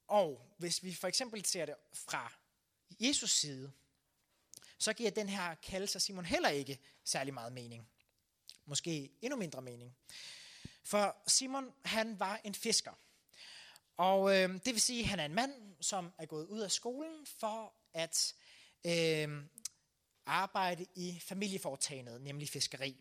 Og 0.08 0.56
hvis 0.58 0.84
vi 0.84 0.94
for 0.94 1.08
eksempel 1.08 1.46
ser 1.46 1.66
det 1.66 1.76
fra 1.94 2.34
Jesus 3.00 3.32
side, 3.32 3.72
så 4.78 4.94
giver 4.94 5.12
den 5.12 5.30
her 5.30 5.56
kaldelse 5.56 6.00
Simon 6.00 6.26
heller 6.26 6.50
ikke 6.50 6.80
særlig 7.04 7.34
meget 7.34 7.54
mening. 7.54 7.90
Måske 8.66 9.12
endnu 9.22 9.38
mindre 9.38 9.62
mening. 9.62 9.98
For 10.84 11.18
Simon, 11.28 11.74
han 11.86 12.20
var 12.20 12.42
en 12.44 12.56
fisker. 12.56 12.94
Og 13.98 14.36
øh, 14.36 14.50
det 14.54 14.74
vil 14.74 14.82
sige, 14.82 15.04
at 15.04 15.10
han 15.10 15.20
er 15.20 15.26
en 15.26 15.36
mand, 15.36 15.54
som 15.82 16.14
er 16.18 16.26
gået 16.26 16.48
ud 16.48 16.60
af 16.60 16.72
skolen 16.72 17.26
for 17.40 17.74
at 17.94 18.34
øh, 18.86 19.44
arbejde 20.26 20.86
i 20.96 21.20
familieforetagendet, 21.24 22.22
nemlig 22.22 22.50
fiskeri. 22.50 22.98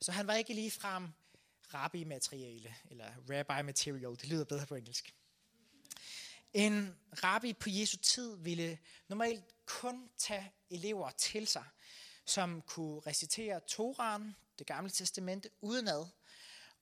Så 0.00 0.12
han 0.12 0.26
var 0.26 0.34
ikke 0.34 0.54
lige 0.54 0.70
frem 0.70 1.08
rabbi-materiale, 1.74 2.74
eller 2.90 3.12
rabbi-material, 3.30 4.10
det 4.10 4.28
lyder 4.28 4.44
bedre 4.44 4.66
på 4.66 4.74
engelsk. 4.74 5.14
En 6.52 6.96
rabbi 7.24 7.52
på 7.52 7.70
Jesu 7.70 7.96
tid 7.96 8.36
ville 8.36 8.78
normalt 9.08 9.44
kun 9.66 10.10
tage 10.18 10.52
elever 10.70 11.10
til 11.10 11.46
sig, 11.46 11.64
som 12.26 12.62
kunne 12.62 13.00
recitere 13.00 13.60
Toran, 13.60 14.36
det 14.58 14.66
gamle 14.66 14.90
testamente, 14.90 15.50
udenad, 15.60 16.06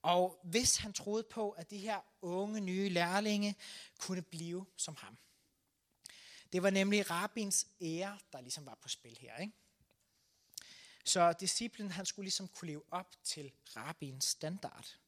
og 0.04 0.40
hvis 0.42 0.76
han 0.76 0.92
troede 0.92 1.24
på, 1.24 1.50
at 1.50 1.70
de 1.70 1.78
her 1.78 2.00
unge 2.22 2.60
nye 2.60 2.88
lærlinge 2.88 3.56
kunne 3.98 4.22
blive 4.22 4.66
som 4.76 4.96
ham. 4.96 5.18
Det 6.52 6.62
var 6.62 6.70
nemlig 6.70 7.10
rabbins 7.10 7.66
ære, 7.80 8.18
der 8.32 8.40
ligesom 8.40 8.66
var 8.66 8.78
på 8.82 8.88
spil 8.88 9.18
her. 9.20 9.36
Ikke? 9.36 9.52
Så 11.04 11.32
disciplen 11.32 11.90
han 11.90 12.06
skulle 12.06 12.24
ligesom 12.24 12.48
kunne 12.48 12.68
leve 12.68 12.82
op 12.90 13.16
til 13.24 13.52
rabbins 13.76 14.24
standard. 14.24 14.98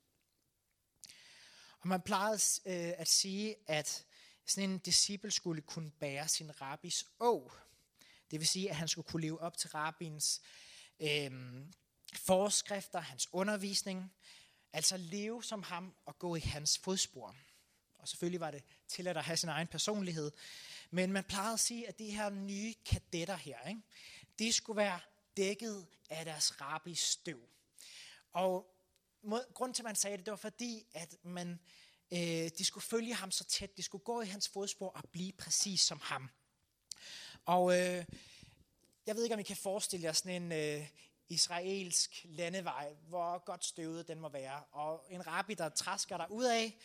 Og 1.80 1.88
man 1.88 2.02
plejede 2.02 2.40
øh, 2.66 2.94
at 2.96 3.08
sige, 3.08 3.56
at 3.66 4.06
sådan 4.46 4.70
en 4.70 4.78
disciple 4.78 5.30
skulle 5.30 5.62
kunne 5.62 5.90
bære 5.90 6.28
sin 6.28 6.60
rabbis 6.60 7.04
å. 7.18 7.52
Det 8.30 8.40
vil 8.40 8.48
sige, 8.48 8.70
at 8.70 8.76
han 8.76 8.88
skulle 8.88 9.08
kunne 9.08 9.22
leve 9.22 9.40
op 9.40 9.56
til 9.56 9.70
rabbins 9.70 10.40
øh, 11.00 11.30
forskrifter, 12.14 13.00
hans 13.00 13.28
undervisning. 13.32 14.12
Altså 14.76 14.96
leve 14.96 15.44
som 15.44 15.62
ham 15.62 15.94
og 16.06 16.18
gå 16.18 16.36
i 16.36 16.40
hans 16.40 16.78
fodspor. 16.78 17.36
Og 17.94 18.08
selvfølgelig 18.08 18.40
var 18.40 18.50
det 18.50 18.64
til 18.88 19.08
at 19.08 19.24
have 19.24 19.36
sin 19.36 19.48
egen 19.48 19.66
personlighed. 19.66 20.32
Men 20.90 21.12
man 21.12 21.24
plejede 21.24 21.52
at 21.52 21.60
sige, 21.60 21.88
at 21.88 21.98
de 21.98 22.10
her 22.10 22.30
nye 22.30 22.74
kadetter 22.86 23.36
her, 23.36 23.68
ikke, 23.68 23.80
de 24.38 24.52
skulle 24.52 24.76
være 24.76 25.00
dækket 25.36 25.86
af 26.10 26.24
deres 26.24 26.60
rabbis 26.60 26.98
støv. 26.98 27.48
Og 28.32 28.76
grund 29.54 29.74
til, 29.74 29.82
at 29.82 29.84
man 29.84 29.96
sagde 29.96 30.16
det, 30.16 30.26
det 30.26 30.30
var 30.30 30.36
fordi, 30.36 30.86
at 30.92 31.16
man, 31.22 31.60
øh, 32.10 32.50
de 32.58 32.64
skulle 32.64 32.84
følge 32.84 33.14
ham 33.14 33.30
så 33.30 33.44
tæt. 33.44 33.76
De 33.76 33.82
skulle 33.82 34.04
gå 34.04 34.20
i 34.20 34.26
hans 34.26 34.48
fodspor 34.48 34.88
og 34.88 35.02
blive 35.12 35.32
præcis 35.32 35.80
som 35.80 36.00
ham. 36.02 36.30
Og 37.44 37.72
øh, 37.72 38.04
jeg 39.06 39.16
ved 39.16 39.22
ikke, 39.22 39.34
om 39.34 39.40
I 39.40 39.42
kan 39.42 39.56
forestille 39.56 40.04
jer 40.04 40.12
sådan 40.12 40.42
en 40.42 40.52
øh, 40.52 40.88
israelsk 41.28 42.26
landevej, 42.28 42.94
hvor 43.08 43.38
godt 43.44 43.64
støvet 43.64 44.08
den 44.08 44.20
må 44.20 44.28
være. 44.28 44.64
Og 44.72 45.06
en 45.10 45.26
rabbi, 45.26 45.54
der 45.54 45.68
træsker 45.68 46.16
der 46.16 46.26
ud 46.26 46.44
af, 46.44 46.76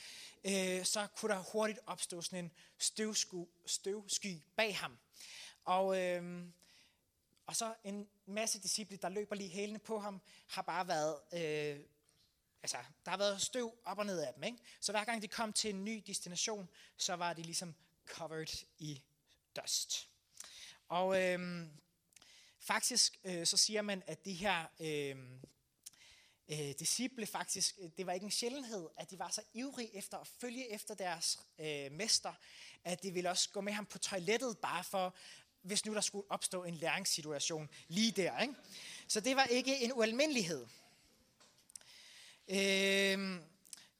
øh, 0.44 0.86
så 0.86 1.08
kunne 1.18 1.34
der 1.34 1.40
hurtigt 1.40 1.80
opstå 1.86 2.22
sådan 2.22 2.46
en 2.46 2.52
støvsky, 2.78 3.46
støvsky 3.66 4.38
bag 4.56 4.78
ham. 4.78 4.98
Og, 5.66 6.02
øh, 6.02 6.46
og 7.46 7.56
så 7.56 7.74
en 7.84 8.08
masse 8.26 8.60
disciple, 8.62 8.98
der 8.98 9.10
løber 9.10 9.36
lige 9.36 9.50
hælene 9.50 9.80
på 9.80 10.00
ham, 10.00 10.22
har 10.48 10.62
bare 10.62 10.88
været... 10.88 11.16
Øh, 11.34 11.80
altså, 12.64 12.78
der 13.06 13.12
har 13.12 13.18
været 13.18 13.42
støv 13.42 13.74
op 13.86 13.98
og 13.98 14.06
ned 14.06 14.20
af 14.20 14.34
dem. 14.34 14.44
Ikke? 14.44 14.58
Så 14.80 14.92
hver 14.92 15.04
gang 15.04 15.22
de 15.22 15.28
kom 15.28 15.54
til 15.54 15.70
en 15.70 15.86
ny 15.86 16.04
destination, 16.08 16.70
så 16.98 17.14
var 17.14 17.34
de 17.34 17.42
ligesom 17.42 17.76
covered 18.06 18.64
i 18.80 19.02
dust. 19.56 20.10
Og 20.88 21.22
øh, 21.22 21.68
faktisk 22.62 23.20
øh, 23.24 23.46
så 23.46 23.58
siger 23.58 23.82
man, 23.82 24.04
at 24.08 24.26
de 24.26 24.34
her 24.34 24.66
øh, 24.80 25.16
øh, 26.52 26.74
disciple 26.80 27.26
faktisk, 27.26 27.76
øh, 27.82 27.90
det 27.98 28.06
var 28.06 28.14
ikke 28.14 28.24
en 28.24 28.32
sjældenhed, 28.32 28.88
at 28.98 29.12
de 29.12 29.20
var 29.20 29.30
så 29.30 29.42
ivrige 29.54 29.96
efter 29.96 30.18
at 30.18 30.28
følge 30.28 30.72
efter 30.72 30.94
deres 30.94 31.40
øh, 31.60 31.92
mester, 31.92 32.34
at 32.84 33.04
de 33.04 33.12
ville 33.12 33.30
også 33.30 33.50
gå 33.50 33.62
med 33.62 33.74
ham 33.74 33.86
på 33.86 33.98
toilettet, 33.98 34.58
bare 34.58 34.84
for, 34.84 35.16
hvis 35.62 35.86
nu 35.86 35.94
der 35.94 36.02
skulle 36.02 36.32
opstå 36.32 36.64
en 36.64 36.76
læringssituation 36.76 37.70
lige 37.88 38.12
der. 38.12 38.40
Ikke? 38.40 38.54
Så 39.08 39.20
det 39.20 39.36
var 39.36 39.46
ikke 39.46 39.84
en 39.84 39.94
ualmindelighed. 39.94 40.68
Øh, 42.48 43.42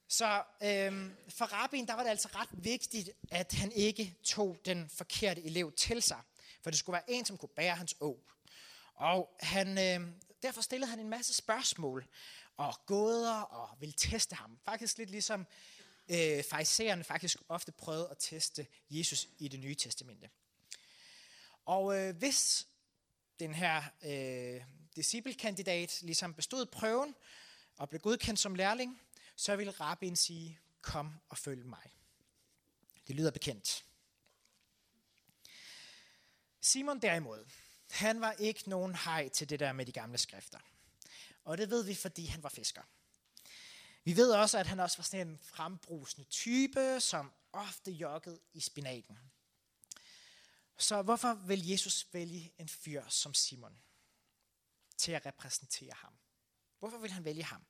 så 0.08 0.44
øhm, 0.64 1.16
for 1.30 1.46
rabbin, 1.46 1.88
der 1.88 1.94
var 1.94 2.04
det 2.04 2.10
altså 2.10 2.30
ret 2.36 2.50
vigtigt, 2.52 3.10
at 3.32 3.54
han 3.54 3.72
ikke 3.72 4.16
tog 4.24 4.58
den 4.66 4.90
forkerte 4.90 5.44
elev 5.44 5.72
til 5.72 6.02
sig. 6.02 6.22
For 6.62 6.70
det 6.70 6.80
skulle 6.80 6.94
være 6.94 7.12
en, 7.12 7.26
som 7.26 7.38
kunne 7.38 7.50
bære 7.50 7.76
hans 7.76 7.96
åb. 8.00 8.32
Og 9.02 9.36
han, 9.40 9.68
øh, 9.78 10.14
derfor 10.42 10.62
stillede 10.62 10.90
han 10.90 11.00
en 11.00 11.10
masse 11.10 11.34
spørgsmål 11.34 12.08
og 12.58 12.86
gåder 12.86 13.42
og 13.42 13.78
ville 13.80 13.94
teste 13.98 14.36
ham. 14.36 14.60
Faktisk 14.66 14.98
lidt 14.98 15.10
ligesom 15.10 15.48
øh, 16.10 16.44
farisæerne 16.44 17.04
faktisk 17.04 17.38
ofte 17.50 17.72
prøvede 17.72 18.10
at 18.10 18.18
teste 18.20 18.68
Jesus 18.90 19.28
i 19.40 19.48
det 19.48 19.60
nye 19.60 19.76
testamente. 19.76 20.30
Og 21.66 22.00
øh, 22.00 22.16
hvis 22.18 22.68
den 23.40 23.54
her 23.54 23.84
øh, 24.04 24.62
disciplekandidat 24.96 26.02
ligesom 26.02 26.34
bestod 26.34 26.66
prøven 26.66 27.16
og 27.78 27.90
blev 27.90 28.02
godkendt 28.02 28.40
som 28.40 28.56
lærling, 28.56 29.02
så 29.36 29.56
vil 29.56 29.72
rabbin 29.72 30.16
sige, 30.16 30.60
kom 30.82 31.14
og 31.30 31.38
følg 31.38 31.66
mig. 31.66 31.92
Det 33.08 33.16
lyder 33.16 33.32
bekendt. 33.32 33.86
Simon 36.62 37.00
derimod, 37.00 37.46
han 37.92 38.22
var 38.22 38.32
ikke 38.32 38.70
nogen 38.70 38.96
hej 38.96 39.30
til 39.30 39.50
det 39.50 39.60
der 39.60 39.74
med 39.74 39.86
de 39.86 39.92
gamle 39.92 40.18
skrifter. 40.18 40.60
Og 41.44 41.58
det 41.58 41.70
ved 41.70 41.84
vi, 41.84 41.96
fordi 41.96 42.26
han 42.26 42.44
var 42.44 42.50
fisker. 42.50 42.82
Vi 44.04 44.16
ved 44.16 44.32
også, 44.32 44.58
at 44.58 44.68
han 44.68 44.80
også 44.80 44.98
var 44.98 45.04
sådan 45.04 45.28
en 45.28 45.40
frembrusende 45.40 46.30
type, 46.30 47.00
som 47.00 47.32
ofte 47.54 47.92
joggede 47.92 48.40
i 48.54 48.60
spinaten. 48.60 49.20
Så 50.78 51.02
hvorfor 51.02 51.34
vil 51.34 51.68
Jesus 51.68 52.08
vælge 52.14 52.54
en 52.58 52.70
fyr 52.70 53.08
som 53.08 53.34
Simon 53.34 53.82
til 54.98 55.12
at 55.12 55.26
repræsentere 55.26 55.94
ham? 55.96 56.14
Hvorfor 56.80 56.98
vil 56.98 57.12
han 57.12 57.26
vælge 57.26 57.44
ham? 57.44 57.66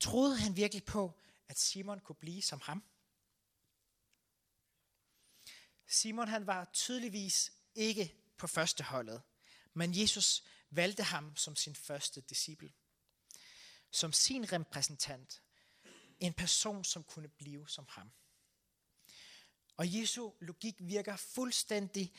Troede 0.00 0.38
han 0.38 0.56
virkelig 0.56 0.84
på, 0.84 1.20
at 1.48 1.58
Simon 1.58 2.00
kunne 2.00 2.16
blive 2.16 2.42
som 2.42 2.60
ham? 2.60 2.84
Simon 5.86 6.28
han 6.28 6.46
var 6.46 6.64
tydeligvis 6.72 7.52
ikke 7.74 8.14
på 8.38 8.46
førsteholdet, 8.46 9.22
men 9.74 10.00
Jesus 10.00 10.44
valgte 10.70 11.02
ham 11.02 11.36
som 11.36 11.56
sin 11.56 11.74
første 11.74 12.20
disciple. 12.20 12.72
Som 13.90 14.12
sin 14.12 14.52
repræsentant. 14.52 15.42
En 16.20 16.32
person, 16.32 16.84
som 16.84 17.04
kunne 17.04 17.28
blive 17.28 17.68
som 17.68 17.86
ham. 17.88 18.10
Og 19.76 19.94
Jesu 19.94 20.32
logik 20.40 20.74
virker 20.78 21.16
fuldstændig 21.16 22.12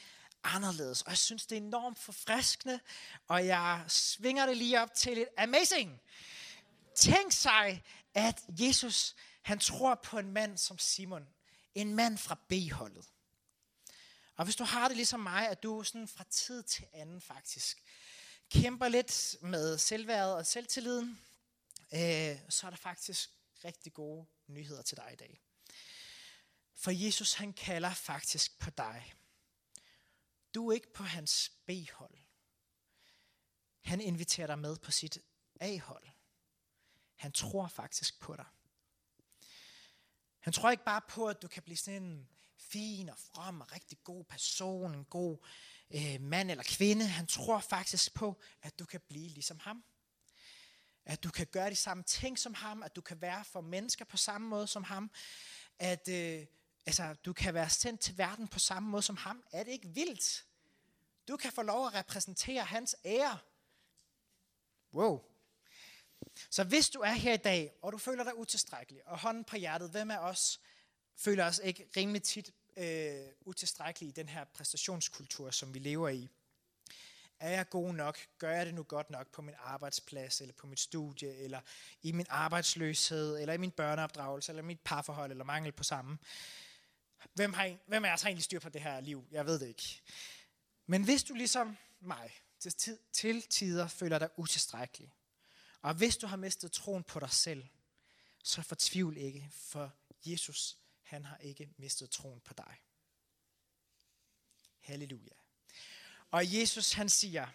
anderledes. 0.43 1.01
Og 1.01 1.09
jeg 1.09 1.17
synes, 1.17 1.45
det 1.45 1.57
er 1.57 1.61
enormt 1.61 1.99
forfriskende, 1.99 2.79
og 3.27 3.45
jeg 3.45 3.85
svinger 3.87 4.45
det 4.45 4.57
lige 4.57 4.81
op 4.81 4.93
til 4.93 5.17
et 5.17 5.27
amazing. 5.37 6.01
Tænk 6.95 7.31
sig, 7.31 7.83
at 8.13 8.45
Jesus 8.49 9.15
han 9.41 9.59
tror 9.59 9.95
på 9.95 10.17
en 10.19 10.31
mand 10.31 10.57
som 10.57 10.77
Simon. 10.77 11.27
En 11.75 11.95
mand 11.95 12.17
fra 12.17 12.35
B-holdet. 12.49 13.05
Og 14.39 14.45
hvis 14.45 14.55
du 14.55 14.63
har 14.63 14.87
det 14.87 14.97
ligesom 14.97 15.19
mig, 15.19 15.49
at 15.49 15.63
du 15.63 15.83
sådan 15.83 16.07
fra 16.07 16.23
tid 16.23 16.63
til 16.63 16.87
anden 16.93 17.21
faktisk 17.21 17.83
kæmper 18.49 18.87
lidt 18.87 19.35
med 19.41 19.77
selvværdet 19.77 20.35
og 20.35 20.45
selvtilliden, 20.45 21.21
øh, 21.93 22.37
så 22.49 22.67
er 22.67 22.69
der 22.69 22.77
faktisk 22.77 23.29
rigtig 23.65 23.93
gode 23.93 24.27
nyheder 24.47 24.81
til 24.81 24.97
dig 24.97 25.09
i 25.13 25.15
dag. 25.15 25.41
For 26.75 26.91
Jesus 26.91 27.33
han 27.33 27.53
kalder 27.53 27.93
faktisk 27.93 28.59
på 28.59 28.69
dig. 28.69 29.13
Du 30.53 30.69
er 30.69 30.73
ikke 30.73 30.93
på 30.93 31.03
hans 31.03 31.51
B-hold. 31.65 32.17
Han 33.81 34.01
inviterer 34.01 34.47
dig 34.47 34.59
med 34.59 34.77
på 34.77 34.91
sit 34.91 35.17
A-hold. 35.59 36.07
Han 37.15 37.31
tror 37.31 37.67
faktisk 37.67 38.19
på 38.19 38.35
dig. 38.35 38.45
Han 40.39 40.53
tror 40.53 40.71
ikke 40.71 40.85
bare 40.85 41.01
på, 41.09 41.27
at 41.27 41.41
du 41.41 41.47
kan 41.47 41.63
blive 41.63 41.77
sådan 41.77 42.03
en 42.03 42.29
fin 42.59 43.09
og 43.09 43.17
from 43.17 43.61
og 43.61 43.71
rigtig 43.71 43.97
god 44.03 44.23
person, 44.23 44.95
en 44.95 45.05
god 45.05 45.37
øh, 45.91 46.21
mand 46.21 46.51
eller 46.51 46.63
kvinde. 46.63 47.05
Han 47.05 47.27
tror 47.27 47.59
faktisk 47.59 48.13
på, 48.13 48.41
at 48.61 48.79
du 48.79 48.85
kan 48.85 49.01
blive 49.07 49.29
ligesom 49.29 49.59
ham. 49.59 49.83
At 51.05 51.23
du 51.23 51.29
kan 51.29 51.47
gøre 51.47 51.69
de 51.69 51.75
samme 51.75 52.03
ting 52.03 52.39
som 52.39 52.53
ham, 52.53 52.83
at 52.83 52.95
du 52.95 53.01
kan 53.01 53.21
være 53.21 53.45
for 53.45 53.61
mennesker 53.61 54.05
på 54.05 54.17
samme 54.17 54.47
måde 54.47 54.67
som 54.67 54.83
ham, 54.83 55.11
at 55.79 56.07
øh, 56.07 56.45
altså, 56.85 57.13
du 57.13 57.33
kan 57.33 57.53
være 57.53 57.69
sendt 57.69 58.01
til 58.01 58.17
verden 58.17 58.47
på 58.47 58.59
samme 58.59 58.89
måde 58.89 59.01
som 59.01 59.17
ham. 59.17 59.43
Er 59.51 59.63
det 59.63 59.71
ikke 59.71 59.87
vildt? 59.87 60.45
Du 61.27 61.37
kan 61.37 61.51
få 61.51 61.61
lov 61.61 61.87
at 61.87 61.93
repræsentere 61.93 62.63
hans 62.63 62.95
ære. 63.05 63.39
Wow. 64.93 65.21
Så 66.49 66.63
hvis 66.63 66.89
du 66.89 66.99
er 66.99 67.11
her 67.11 67.33
i 67.33 67.37
dag, 67.37 67.71
og 67.81 67.91
du 67.91 67.97
føler 67.97 68.23
dig 68.23 68.37
utilstrækkelig, 68.37 69.07
og 69.07 69.19
hånden 69.19 69.43
på 69.43 69.55
hjertet, 69.55 69.89
hvem 69.89 70.11
er 70.11 70.17
os 70.17 70.61
føler 71.19 71.45
os 71.45 71.61
ikke 71.63 71.87
rimelig 71.97 72.23
tit 72.23 72.53
øh, 72.77 73.25
utilstrækkelige 73.41 74.09
i 74.09 74.13
den 74.13 74.29
her 74.29 74.43
præstationskultur, 74.43 75.51
som 75.51 75.73
vi 75.73 75.79
lever 75.79 76.09
i? 76.09 76.29
Er 77.39 77.49
jeg 77.49 77.69
god 77.69 77.93
nok? 77.93 78.19
Gør 78.37 78.51
jeg 78.51 78.65
det 78.65 78.73
nu 78.73 78.83
godt 78.83 79.09
nok 79.09 79.31
på 79.31 79.41
min 79.41 79.55
arbejdsplads, 79.59 80.41
eller 80.41 80.53
på 80.53 80.67
mit 80.67 80.79
studie, 80.79 81.35
eller 81.35 81.61
i 82.01 82.11
min 82.11 82.25
arbejdsløshed, 82.29 83.39
eller 83.39 83.53
i 83.53 83.57
min 83.57 83.71
børneopdragelse, 83.71 84.51
eller 84.51 84.63
mit 84.63 84.79
parforhold, 84.79 85.31
eller 85.31 85.43
mangel 85.43 85.71
på 85.71 85.83
samme? 85.83 86.17
Hvem, 87.33 87.53
har, 87.53 87.77
hvem 87.87 88.05
er 88.05 88.09
jeg 88.09 88.19
så 88.19 88.27
egentlig 88.27 88.43
styr 88.43 88.59
på 88.59 88.69
det 88.69 88.81
her 88.81 88.99
liv? 88.99 89.27
Jeg 89.31 89.45
ved 89.45 89.59
det 89.59 89.67
ikke. 89.67 90.01
Men 90.85 91.03
hvis 91.03 91.23
du 91.23 91.33
ligesom 91.33 91.77
mig 91.99 92.41
til, 92.59 92.73
tid, 92.73 92.99
til 93.11 93.41
tider 93.41 93.87
føler 93.87 94.19
dig 94.19 94.29
utilstrækkelig, 94.37 95.13
og 95.81 95.93
hvis 95.93 96.17
du 96.17 96.27
har 96.27 96.37
mistet 96.37 96.71
troen 96.71 97.03
på 97.03 97.19
dig 97.19 97.31
selv, 97.31 97.65
så 98.43 98.61
fortvivl 98.61 99.17
ikke, 99.17 99.49
for 99.51 99.91
Jesus, 100.25 100.78
han 101.09 101.25
har 101.25 101.37
ikke 101.37 101.73
mistet 101.77 102.09
troen 102.09 102.41
på 102.41 102.53
dig. 102.53 102.77
Halleluja. 104.79 105.33
Og 106.31 106.53
Jesus, 106.53 106.93
han 106.93 107.09
siger, 107.09 107.47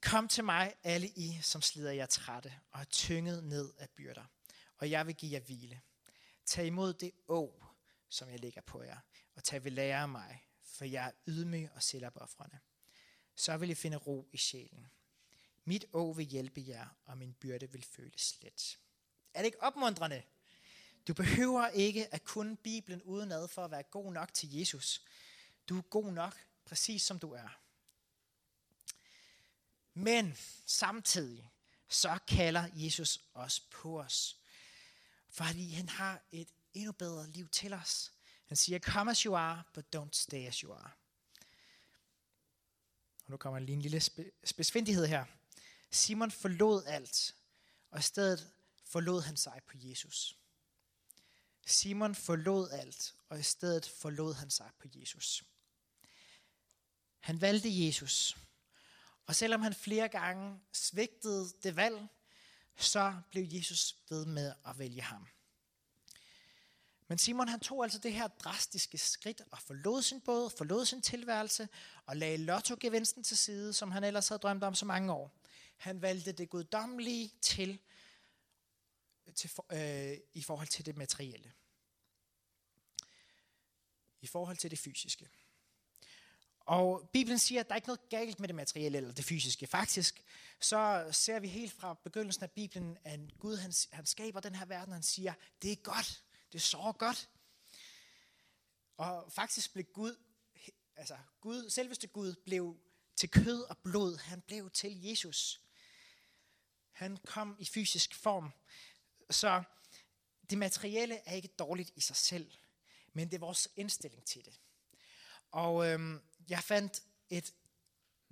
Kom 0.00 0.28
til 0.28 0.44
mig, 0.44 0.74
alle 0.82 1.08
I, 1.08 1.38
som 1.42 1.62
slider 1.62 1.92
jer 1.92 2.06
trætte 2.06 2.54
og 2.70 2.80
er 2.80 2.84
tynget 2.84 3.44
ned 3.44 3.72
af 3.78 3.90
byrder, 3.90 4.24
og 4.76 4.90
jeg 4.90 5.06
vil 5.06 5.14
give 5.14 5.32
jer 5.32 5.40
hvile. 5.40 5.80
Tag 6.46 6.66
imod 6.66 6.94
det 6.94 7.12
å, 7.28 7.64
som 8.08 8.28
jeg 8.28 8.40
lægger 8.40 8.60
på 8.60 8.82
jer, 8.82 9.00
og 9.34 9.44
tag 9.44 9.64
ved 9.64 9.70
lære 9.70 10.02
af 10.02 10.08
mig, 10.08 10.46
for 10.62 10.84
jeg 10.84 11.06
er 11.06 11.12
ydmyg 11.28 11.70
og 11.74 11.82
selvopoffrende. 11.82 12.58
Så 13.36 13.56
vil 13.56 13.70
I 13.70 13.74
finde 13.74 13.96
ro 13.96 14.28
i 14.32 14.36
sjælen. 14.36 14.90
Mit 15.64 15.84
å 15.92 16.12
vil 16.16 16.26
hjælpe 16.26 16.64
jer, 16.66 16.88
og 17.04 17.18
min 17.18 17.34
byrde 17.34 17.70
vil 17.72 17.84
føles 17.84 18.42
let. 18.42 18.78
Er 19.34 19.38
det 19.38 19.46
ikke 19.46 19.62
opmuntrende? 19.62 20.22
Du 21.10 21.14
behøver 21.14 21.68
ikke 21.68 22.14
at 22.14 22.24
kunne 22.24 22.56
Bibelen 22.56 23.02
udenad 23.02 23.48
for 23.48 23.64
at 23.64 23.70
være 23.70 23.82
god 23.82 24.12
nok 24.12 24.34
til 24.34 24.54
Jesus. 24.54 25.02
Du 25.68 25.78
er 25.78 25.82
god 25.82 26.12
nok, 26.12 26.36
præcis 26.64 27.02
som 27.02 27.18
du 27.18 27.32
er. 27.32 27.60
Men 29.94 30.36
samtidig, 30.66 31.50
så 31.88 32.18
kalder 32.28 32.68
Jesus 32.74 33.20
os 33.34 33.60
på 33.60 34.00
os. 34.00 34.38
Fordi 35.28 35.70
han 35.70 35.88
har 35.88 36.22
et 36.32 36.48
endnu 36.74 36.92
bedre 36.92 37.30
liv 37.30 37.48
til 37.48 37.72
os. 37.72 38.12
Han 38.46 38.56
siger, 38.56 38.78
come 38.78 39.10
as 39.10 39.20
you 39.20 39.34
are, 39.34 39.62
but 39.74 39.84
don't 39.96 40.12
stay 40.12 40.46
as 40.46 40.56
you 40.56 40.72
are. 40.72 40.90
Og 43.24 43.30
nu 43.30 43.36
kommer 43.36 43.58
lige 43.58 43.76
en 43.76 43.82
lille 43.82 43.98
spe- 43.98 45.06
her. 45.06 45.24
Simon 45.90 46.30
forlod 46.30 46.84
alt, 46.84 47.34
og 47.90 47.98
i 47.98 48.02
stedet 48.02 48.52
forlod 48.84 49.22
han 49.22 49.36
sig 49.36 49.60
på 49.66 49.72
Jesus. 49.76 50.39
Simon 51.66 52.14
forlod 52.14 52.70
alt, 52.70 53.14
og 53.28 53.40
i 53.40 53.42
stedet 53.42 53.86
forlod 53.86 54.34
han 54.34 54.50
sig 54.50 54.70
på 54.78 54.88
Jesus. 54.94 55.44
Han 57.20 57.40
valgte 57.40 57.86
Jesus, 57.86 58.36
og 59.26 59.36
selvom 59.36 59.62
han 59.62 59.74
flere 59.74 60.08
gange 60.08 60.60
svigtede 60.72 61.48
det 61.62 61.76
valg, 61.76 62.06
så 62.76 63.14
blev 63.30 63.44
Jesus 63.50 63.96
ved 64.08 64.26
med 64.26 64.54
at 64.66 64.78
vælge 64.78 65.02
ham. 65.02 65.26
Men 67.08 67.18
Simon 67.18 67.48
han 67.48 67.60
tog 67.60 67.82
altså 67.84 67.98
det 67.98 68.12
her 68.12 68.28
drastiske 68.28 68.98
skridt 68.98 69.42
og 69.50 69.58
forlod 69.58 70.02
sin 70.02 70.20
båd, 70.20 70.50
forlod 70.50 70.84
sin 70.86 71.02
tilværelse 71.02 71.68
og 72.06 72.16
lagde 72.16 72.36
lottogevinsten 72.36 73.24
til 73.24 73.36
side, 73.36 73.72
som 73.72 73.90
han 73.90 74.04
ellers 74.04 74.28
havde 74.28 74.38
drømt 74.38 74.64
om 74.64 74.74
så 74.74 74.86
mange 74.86 75.12
år. 75.12 75.40
Han 75.76 76.02
valgte 76.02 76.32
det 76.32 76.50
guddommelige 76.50 77.32
til, 77.42 77.78
til 79.34 79.50
øh, 79.72 80.18
i 80.32 80.42
forhold 80.42 80.68
til 80.68 80.86
det 80.86 80.96
materielle. 80.96 81.52
I 84.20 84.26
forhold 84.26 84.56
til 84.56 84.70
det 84.70 84.78
fysiske. 84.78 85.28
Og 86.60 87.10
Bibelen 87.12 87.38
siger, 87.38 87.60
at 87.60 87.66
der 87.66 87.72
er 87.72 87.76
ikke 87.76 87.88
noget 87.88 88.08
galt 88.08 88.40
med 88.40 88.48
det 88.48 88.56
materielle 88.56 88.98
eller 88.98 89.12
det 89.12 89.24
fysiske. 89.24 89.66
Faktisk 89.66 90.24
så 90.60 91.08
ser 91.12 91.40
vi 91.40 91.48
helt 91.48 91.72
fra 91.72 91.94
begyndelsen 91.94 92.42
af 92.42 92.50
Bibelen, 92.50 92.98
at 93.04 93.20
Gud 93.38 93.56
han, 93.56 93.72
han 93.92 94.06
skaber 94.06 94.40
den 94.40 94.54
her 94.54 94.64
verden, 94.64 94.92
og 94.92 94.96
han 94.96 95.02
siger, 95.02 95.34
det 95.62 95.72
er 95.72 95.76
godt, 95.76 96.24
det 96.52 96.62
så 96.62 96.92
godt. 96.98 97.28
Og 98.96 99.32
faktisk 99.32 99.72
blev 99.72 99.84
Gud, 99.84 100.16
altså 100.96 101.16
Gud, 101.40 101.70
selveste 101.70 102.06
Gud 102.06 102.34
blev 102.44 102.76
til 103.16 103.30
kød 103.30 103.62
og 103.62 103.78
blod. 103.78 104.16
Han 104.16 104.40
blev 104.40 104.70
til 104.70 105.02
Jesus. 105.02 105.60
Han 106.92 107.16
kom 107.16 107.56
i 107.58 107.64
fysisk 107.64 108.14
form. 108.14 108.52
Så 109.30 109.62
det 110.50 110.58
materielle 110.58 111.20
er 111.26 111.32
ikke 111.32 111.48
dårligt 111.48 111.90
i 111.96 112.00
sig 112.00 112.16
selv, 112.16 112.52
men 113.12 113.28
det 113.28 113.34
er 113.34 113.40
vores 113.40 113.68
indstilling 113.76 114.24
til 114.24 114.44
det. 114.44 114.60
Og 115.50 115.86
øhm, 115.86 116.20
jeg 116.48 116.62
fandt 116.62 117.02
et 117.30 117.54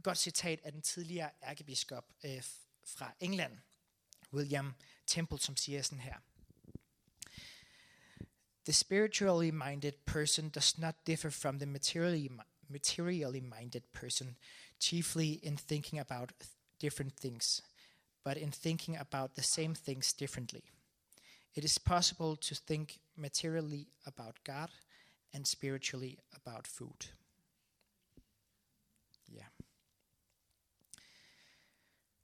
godt 0.03 0.19
citat 0.19 0.61
af 0.65 0.73
den 0.73 0.83
tidligere 0.83 1.31
ærkebiskop 1.43 2.13
øh, 2.25 2.43
fra 2.85 3.13
England, 3.21 3.59
William 4.33 4.75
Temple, 5.07 5.39
som 5.39 5.57
siger 5.57 5.83
sådan 5.83 6.01
her. 6.01 6.19
The 8.65 8.73
spiritually 8.73 9.51
minded 9.51 9.93
person 10.07 10.51
does 10.51 10.79
not 10.79 10.95
differ 11.07 11.31
from 11.31 11.59
the 11.59 11.67
materially, 11.67 12.29
materially 12.69 13.41
minded 13.41 13.81
person, 13.93 14.37
chiefly 14.81 15.39
in 15.43 15.57
thinking 15.57 16.01
about 16.01 16.33
different 16.81 17.17
things, 17.17 17.63
but 18.25 18.37
in 18.37 18.53
thinking 18.53 18.99
about 18.99 19.31
the 19.35 19.43
same 19.43 19.75
things 19.75 20.13
differently. 20.13 20.63
It 21.55 21.65
is 21.65 21.79
possible 21.79 22.37
to 22.37 22.55
think 22.67 22.99
materially 23.15 23.89
about 24.05 24.45
God 24.45 24.69
and 25.33 25.45
spiritually 25.45 26.19
about 26.33 26.67
food. 26.67 27.15
Ja. 29.29 29.47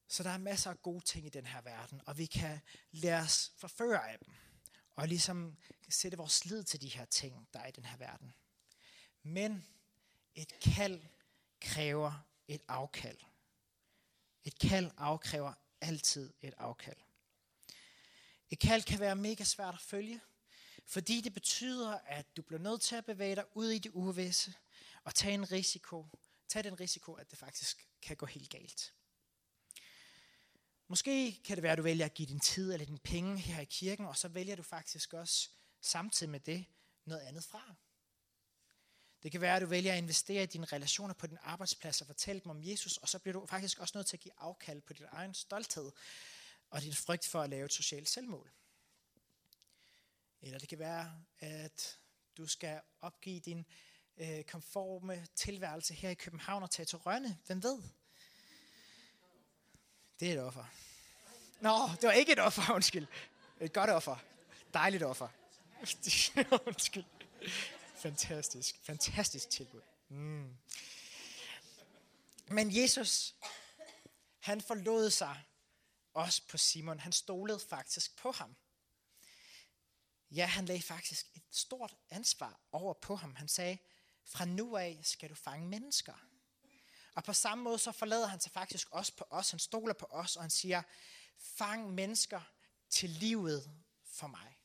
Så 0.08 0.22
der 0.22 0.30
er 0.30 0.38
masser 0.38 0.70
af 0.70 0.82
gode 0.82 1.04
ting 1.04 1.26
i 1.26 1.28
den 1.28 1.46
her 1.46 1.60
verden, 1.60 2.00
og 2.06 2.18
vi 2.18 2.26
kan 2.26 2.60
lade 2.90 3.20
os 3.20 3.52
forføre 3.56 4.10
af 4.10 4.18
dem, 4.18 4.34
og 4.96 5.08
ligesom 5.08 5.56
sætte 5.88 6.18
vores 6.18 6.44
lid 6.44 6.64
til 6.64 6.80
de 6.80 6.88
her 6.88 7.04
ting, 7.04 7.48
der 7.52 7.60
er 7.60 7.66
i 7.66 7.70
den 7.70 7.84
her 7.84 7.96
verden. 7.96 8.34
Men 9.22 9.66
et 10.34 10.52
kald 10.60 11.02
kræver 11.60 12.26
et 12.48 12.62
afkald. 12.68 13.18
Et 14.44 14.58
kald 14.58 14.90
afkræver 14.96 15.54
altid 15.80 16.32
et 16.40 16.54
afkald. 16.58 16.96
Et 18.54 18.60
kald 18.60 18.82
kan 18.82 19.00
være 19.00 19.16
mega 19.16 19.44
svært 19.44 19.74
at 19.74 19.80
følge, 19.80 20.20
fordi 20.86 21.20
det 21.20 21.34
betyder, 21.34 21.98
at 22.06 22.36
du 22.36 22.42
bliver 22.42 22.60
nødt 22.60 22.80
til 22.80 22.96
at 22.96 23.04
bevæge 23.04 23.36
dig 23.36 23.44
ud 23.54 23.70
i 23.70 23.78
det 23.78 23.90
uvisse 23.94 24.54
og 25.04 25.14
tage 25.14 25.34
en 25.34 25.52
risiko, 25.52 26.06
Tag 26.48 26.64
den 26.64 26.80
risiko, 26.80 27.14
at 27.14 27.30
det 27.30 27.38
faktisk 27.38 27.88
kan 28.02 28.16
gå 28.16 28.26
helt 28.26 28.50
galt. 28.50 28.94
Måske 30.88 31.42
kan 31.44 31.56
det 31.56 31.62
være, 31.62 31.72
at 31.72 31.78
du 31.78 31.82
vælger 31.82 32.04
at 32.04 32.14
give 32.14 32.28
din 32.28 32.40
tid 32.40 32.72
eller 32.72 32.86
din 32.86 32.98
penge 32.98 33.38
her 33.38 33.60
i 33.60 33.64
kirken, 33.64 34.06
og 34.06 34.16
så 34.16 34.28
vælger 34.28 34.56
du 34.56 34.62
faktisk 34.62 35.14
også 35.14 35.50
samtidig 35.80 36.30
med 36.30 36.40
det 36.40 36.64
noget 37.04 37.20
andet 37.20 37.44
fra. 37.44 37.74
Det 39.22 39.32
kan 39.32 39.40
være, 39.40 39.56
at 39.56 39.62
du 39.62 39.66
vælger 39.66 39.92
at 39.92 39.98
investere 39.98 40.42
i 40.42 40.46
dine 40.46 40.66
relationer 40.66 41.14
på 41.14 41.26
din 41.26 41.38
arbejdsplads 41.42 42.00
og 42.00 42.06
fortælle 42.06 42.40
dem 42.40 42.50
om 42.50 42.64
Jesus, 42.64 42.96
og 42.96 43.08
så 43.08 43.18
bliver 43.18 43.40
du 43.40 43.46
faktisk 43.46 43.78
også 43.78 43.98
nødt 43.98 44.06
til 44.06 44.16
at 44.16 44.20
give 44.20 44.34
afkald 44.38 44.80
på 44.80 44.92
din 44.92 45.06
egen 45.12 45.34
stolthed 45.34 45.92
og 46.74 46.82
din 46.82 46.94
frygt 46.94 47.26
for 47.26 47.42
at 47.42 47.50
lave 47.50 47.64
et 47.64 47.72
socialt 47.72 48.08
selvmål. 48.08 48.50
Eller 50.42 50.58
det 50.58 50.68
kan 50.68 50.78
være, 50.78 51.22
at 51.40 51.98
du 52.36 52.46
skal 52.46 52.80
opgive 53.00 53.40
din 53.40 53.66
øh, 54.16 54.44
konforme 54.44 55.26
tilværelse 55.34 55.94
her 55.94 56.10
i 56.10 56.14
København 56.14 56.62
og 56.62 56.70
tage 56.70 56.86
til 56.86 56.98
Rønne. 56.98 57.38
Hvem 57.46 57.62
ved? 57.62 57.82
Det 60.20 60.28
er 60.28 60.32
et 60.32 60.40
offer. 60.40 60.64
Nå, 61.60 61.88
det 62.00 62.06
var 62.06 62.12
ikke 62.12 62.32
et 62.32 62.38
offer, 62.38 62.72
undskyld. 62.76 63.06
Et 63.60 63.72
godt 63.72 63.90
offer. 63.90 64.16
Dejligt 64.72 65.02
offer. 65.02 65.28
undskyld. 66.66 67.04
Fantastisk. 67.96 68.76
Fantastisk 68.82 69.50
tilbud. 69.50 69.80
Mm. 70.08 70.56
Men 72.48 72.76
Jesus, 72.76 73.34
han 74.38 74.60
forlod 74.60 75.10
sig 75.10 75.44
også 76.14 76.42
på 76.48 76.58
Simon. 76.58 77.00
Han 77.00 77.12
stolede 77.12 77.60
faktisk 77.60 78.16
på 78.16 78.30
ham. 78.32 78.56
Ja, 80.30 80.46
han 80.46 80.66
lagde 80.66 80.82
faktisk 80.82 81.26
et 81.34 81.42
stort 81.50 81.96
ansvar 82.10 82.60
over 82.72 82.94
på 82.94 83.16
ham. 83.16 83.34
Han 83.34 83.48
sagde, 83.48 83.78
fra 84.24 84.44
nu 84.44 84.76
af 84.76 85.00
skal 85.02 85.30
du 85.30 85.34
fange 85.34 85.68
mennesker. 85.68 86.14
Og 87.14 87.24
på 87.24 87.32
samme 87.32 87.64
måde 87.64 87.78
så 87.78 87.92
forlader 87.92 88.26
han 88.26 88.40
sig 88.40 88.52
faktisk 88.52 88.90
også 88.90 89.16
på 89.16 89.24
os. 89.30 89.50
Han 89.50 89.60
stoler 89.60 89.94
på 89.94 90.06
os, 90.10 90.36
og 90.36 90.42
han 90.42 90.50
siger, 90.50 90.82
fang 91.38 91.94
mennesker 91.94 92.40
til 92.90 93.10
livet 93.10 93.70
for 94.04 94.26
mig. 94.26 94.58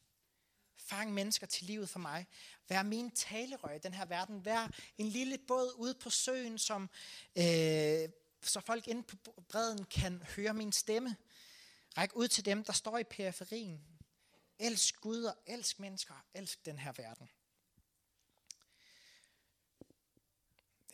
Fang 0.77 1.13
mennesker 1.13 1.47
til 1.47 1.65
livet 1.65 1.89
for 1.89 1.99
mig. 1.99 2.27
Vær 2.67 2.83
min 2.83 3.11
talerøg 3.11 3.75
i 3.75 3.79
den 3.79 3.93
her 3.93 4.05
verden. 4.05 4.45
Vær 4.45 4.71
en 4.97 5.07
lille 5.07 5.37
båd 5.37 5.73
ude 5.75 5.93
på 5.93 6.09
søen, 6.09 6.57
som, 6.57 6.89
øh, 7.35 8.09
så 8.43 8.61
folk 8.65 8.87
inde 8.87 9.03
på 9.03 9.43
bredden 9.49 9.85
kan 9.85 10.23
høre 10.35 10.53
min 10.53 10.71
stemme. 10.71 11.15
Ræk 11.97 12.15
ud 12.15 12.27
til 12.27 12.45
dem, 12.45 12.63
der 12.63 12.73
står 12.73 12.97
i 12.97 13.03
periferien. 13.03 13.81
Elsk 14.59 15.01
Gud 15.01 15.23
og 15.23 15.37
elsk 15.45 15.79
mennesker. 15.79 16.25
Elsk 16.33 16.65
den 16.65 16.79
her 16.79 16.91
verden. 16.91 17.29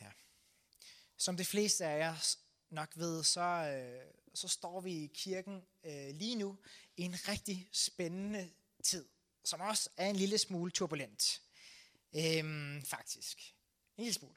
Ja. 0.02 0.12
Som 1.18 1.38
de 1.38 1.46
fleste 1.46 1.86
af 1.86 2.00
jer 2.00 2.36
nok 2.70 2.92
ved, 2.96 3.24
så, 3.24 3.42
øh, 3.42 4.12
så 4.34 4.48
står 4.48 4.82
vi 4.82 4.92
i 4.92 5.12
kirken 5.14 5.66
øh, 5.84 6.16
lige 6.16 6.36
nu 6.36 6.58
i 6.98 7.02
en 7.02 7.28
rigtig 7.28 7.70
spændende 7.72 8.52
tid, 8.84 9.06
som 9.44 9.62
også 9.62 9.90
er 9.98 10.10
en 10.10 10.16
lille 10.16 10.38
smule 10.38 10.72
turbulent. 10.72 11.42
Øhm, 12.16 12.82
faktisk. 12.82 13.56
En 13.98 14.04
lille 14.04 14.14
smule. 14.14 14.36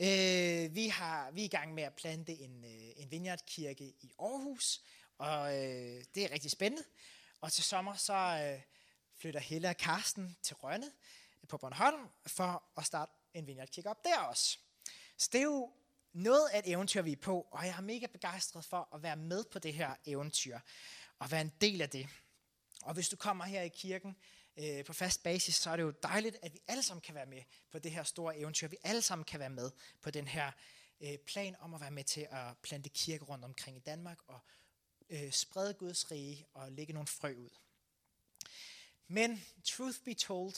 Øh, 0.00 0.74
vi, 0.74 0.88
har, 0.88 1.30
vi 1.30 1.40
er 1.40 1.44
i 1.44 1.48
gang 1.48 1.74
med 1.74 1.82
at 1.82 1.94
plante 1.94 2.32
en, 2.32 2.64
øh, 2.64 2.90
en 2.96 3.10
vineyardkirke 3.10 3.84
i 3.84 4.12
Aarhus, 4.18 4.82
og 5.20 5.56
øh, 5.56 6.04
det 6.14 6.24
er 6.24 6.30
rigtig 6.30 6.50
spændende. 6.50 6.84
Og 7.40 7.52
til 7.52 7.64
sommer 7.64 7.94
så 7.94 8.14
øh, 8.14 8.62
flytter 9.16 9.40
Helle 9.40 9.68
og 9.68 9.76
Karsten 9.76 10.36
til 10.42 10.56
Rønne 10.56 10.90
på 11.48 11.58
Bornholm 11.58 12.08
for 12.26 12.62
at 12.76 12.86
starte 12.86 13.12
en 13.34 13.46
vineyardkirke 13.46 13.90
op 13.90 14.04
der 14.04 14.18
også. 14.18 14.58
Så 15.16 15.28
det 15.32 15.38
er 15.38 15.44
jo 15.44 15.72
noget 16.12 16.48
af 16.48 16.58
et 16.58 16.72
eventyr, 16.72 17.02
vi 17.02 17.12
er 17.12 17.16
på, 17.16 17.48
og 17.50 17.66
jeg 17.66 17.74
er 17.76 17.80
mega 17.80 18.06
begejstret 18.06 18.64
for 18.64 18.88
at 18.94 19.02
være 19.02 19.16
med 19.16 19.44
på 19.44 19.58
det 19.58 19.74
her 19.74 19.94
eventyr, 20.06 20.58
og 21.18 21.30
være 21.30 21.40
en 21.40 21.52
del 21.60 21.82
af 21.82 21.90
det. 21.90 22.08
Og 22.82 22.94
hvis 22.94 23.08
du 23.08 23.16
kommer 23.16 23.44
her 23.44 23.62
i 23.62 23.68
kirken 23.68 24.16
øh, 24.56 24.84
på 24.84 24.92
fast 24.92 25.22
basis, 25.22 25.54
så 25.54 25.70
er 25.70 25.76
det 25.76 25.82
jo 25.82 25.92
dejligt, 26.02 26.36
at 26.42 26.52
vi 26.52 26.58
alle 26.68 26.82
sammen 26.82 27.00
kan 27.00 27.14
være 27.14 27.26
med 27.26 27.42
på 27.70 27.78
det 27.78 27.92
her 27.92 28.02
store 28.02 28.38
eventyr. 28.38 28.68
Vi 28.68 28.76
alle 28.82 29.02
sammen 29.02 29.24
kan 29.24 29.40
være 29.40 29.50
med 29.50 29.70
på 30.02 30.10
den 30.10 30.28
her 30.28 30.52
øh, 31.00 31.18
plan 31.18 31.56
om 31.60 31.74
at 31.74 31.80
være 31.80 31.90
med 31.90 32.04
til 32.04 32.26
at 32.30 32.58
plante 32.62 32.88
kirke 32.88 33.24
rundt 33.24 33.44
omkring 33.44 33.76
i 33.76 33.80
Danmark, 33.80 34.18
og 34.26 34.40
øh, 35.10 35.32
sprede 35.32 35.74
Guds 35.74 36.10
rige 36.10 36.46
og 36.54 36.72
lægge 36.72 36.92
nogle 36.92 37.06
frø 37.06 37.34
ud. 37.34 37.50
Men 39.08 39.44
truth 39.64 39.98
be 40.04 40.14
told, 40.14 40.54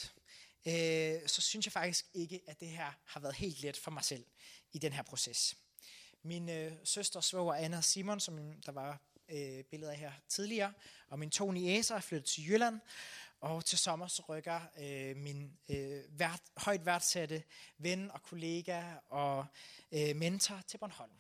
øh, 0.67 1.29
så 1.29 1.41
synes 1.41 1.67
jeg 1.67 1.73
faktisk 1.73 2.07
ikke, 2.15 2.41
at 2.47 2.61
det 2.61 2.69
her 2.69 2.93
har 3.05 3.21
været 3.21 3.35
helt 3.35 3.61
let 3.61 3.77
for 3.77 3.91
mig 3.91 4.05
selv 4.05 4.25
i 4.73 4.79
den 4.79 4.93
her 4.93 5.03
proces. 5.03 5.57
Min 6.23 6.49
øh, 6.49 6.73
søster, 6.85 7.21
svoger 7.21 7.55
Anna 7.55 7.81
Simon, 7.81 8.21
som 8.21 8.61
der 8.67 8.73
var 8.73 9.01
øh, 9.29 9.65
billeder 9.65 9.93
her 9.93 10.13
tidligere, 10.29 10.73
og 11.09 11.19
min 11.19 11.31
to 11.31 11.51
niæser 11.51 11.97
er 11.97 12.01
flyttet 12.01 12.29
til 12.29 12.49
Jylland, 12.49 12.81
og 13.41 13.65
til 13.65 13.79
sommer 13.79 14.07
så 14.07 14.23
rykker 14.29 14.61
øh, 14.79 15.17
min 15.17 15.59
øh, 15.69 16.03
vært, 16.09 16.43
højt 16.57 16.87
værdsatte 16.87 17.43
ven 17.79 18.11
og 18.11 18.23
kollega 18.23 18.83
og 19.09 19.47
øh, 19.93 20.17
mentor 20.17 20.61
til 20.67 20.79
Bornholm. 20.79 21.13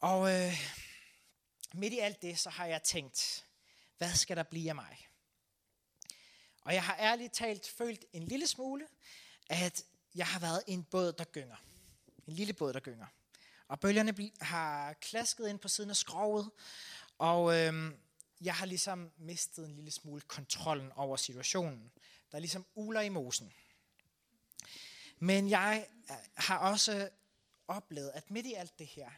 Og 0.00 0.34
øh, 0.34 0.52
midt 1.74 1.92
i 1.92 1.98
alt 1.98 2.22
det, 2.22 2.38
så 2.38 2.50
har 2.50 2.66
jeg 2.66 2.82
tænkt, 2.82 3.46
hvad 3.98 4.14
skal 4.14 4.36
der 4.36 4.42
blive 4.42 4.68
af 4.68 4.74
mig? 4.74 5.08
Og 6.60 6.74
jeg 6.74 6.84
har 6.84 6.96
ærligt 6.98 7.32
talt 7.32 7.68
følt 7.68 8.04
en 8.12 8.22
lille 8.22 8.46
smule, 8.46 8.86
at 9.48 9.84
jeg 10.14 10.26
har 10.26 10.40
været 10.40 10.62
i 10.66 10.72
en 10.72 10.84
båd, 10.84 11.12
der 11.12 11.24
gynger. 11.24 11.56
En 12.26 12.32
lille 12.32 12.52
båd, 12.52 12.72
der 12.72 12.80
gynger. 12.80 13.06
Og 13.68 13.80
bølgerne 13.80 14.30
har 14.40 14.92
klasket 14.92 15.48
ind 15.48 15.58
på 15.58 15.68
siden 15.68 15.90
af 15.90 15.96
skroget, 15.96 16.50
og 17.18 17.56
øhm, 17.56 17.96
jeg 18.40 18.54
har 18.54 18.66
ligesom 18.66 19.12
mistet 19.18 19.64
en 19.64 19.74
lille 19.74 19.90
smule 19.90 20.20
kontrollen 20.20 20.92
over 20.92 21.16
situationen. 21.16 21.92
Der 22.30 22.36
er 22.36 22.40
ligesom 22.40 22.66
uler 22.74 23.00
i 23.00 23.08
mosen. 23.08 23.52
Men 25.18 25.50
jeg 25.50 25.86
øh, 26.10 26.16
har 26.34 26.58
også 26.58 27.10
oplevet, 27.68 28.10
at 28.14 28.30
midt 28.30 28.46
i 28.46 28.54
alt 28.54 28.78
det 28.78 28.86
her, 28.86 29.10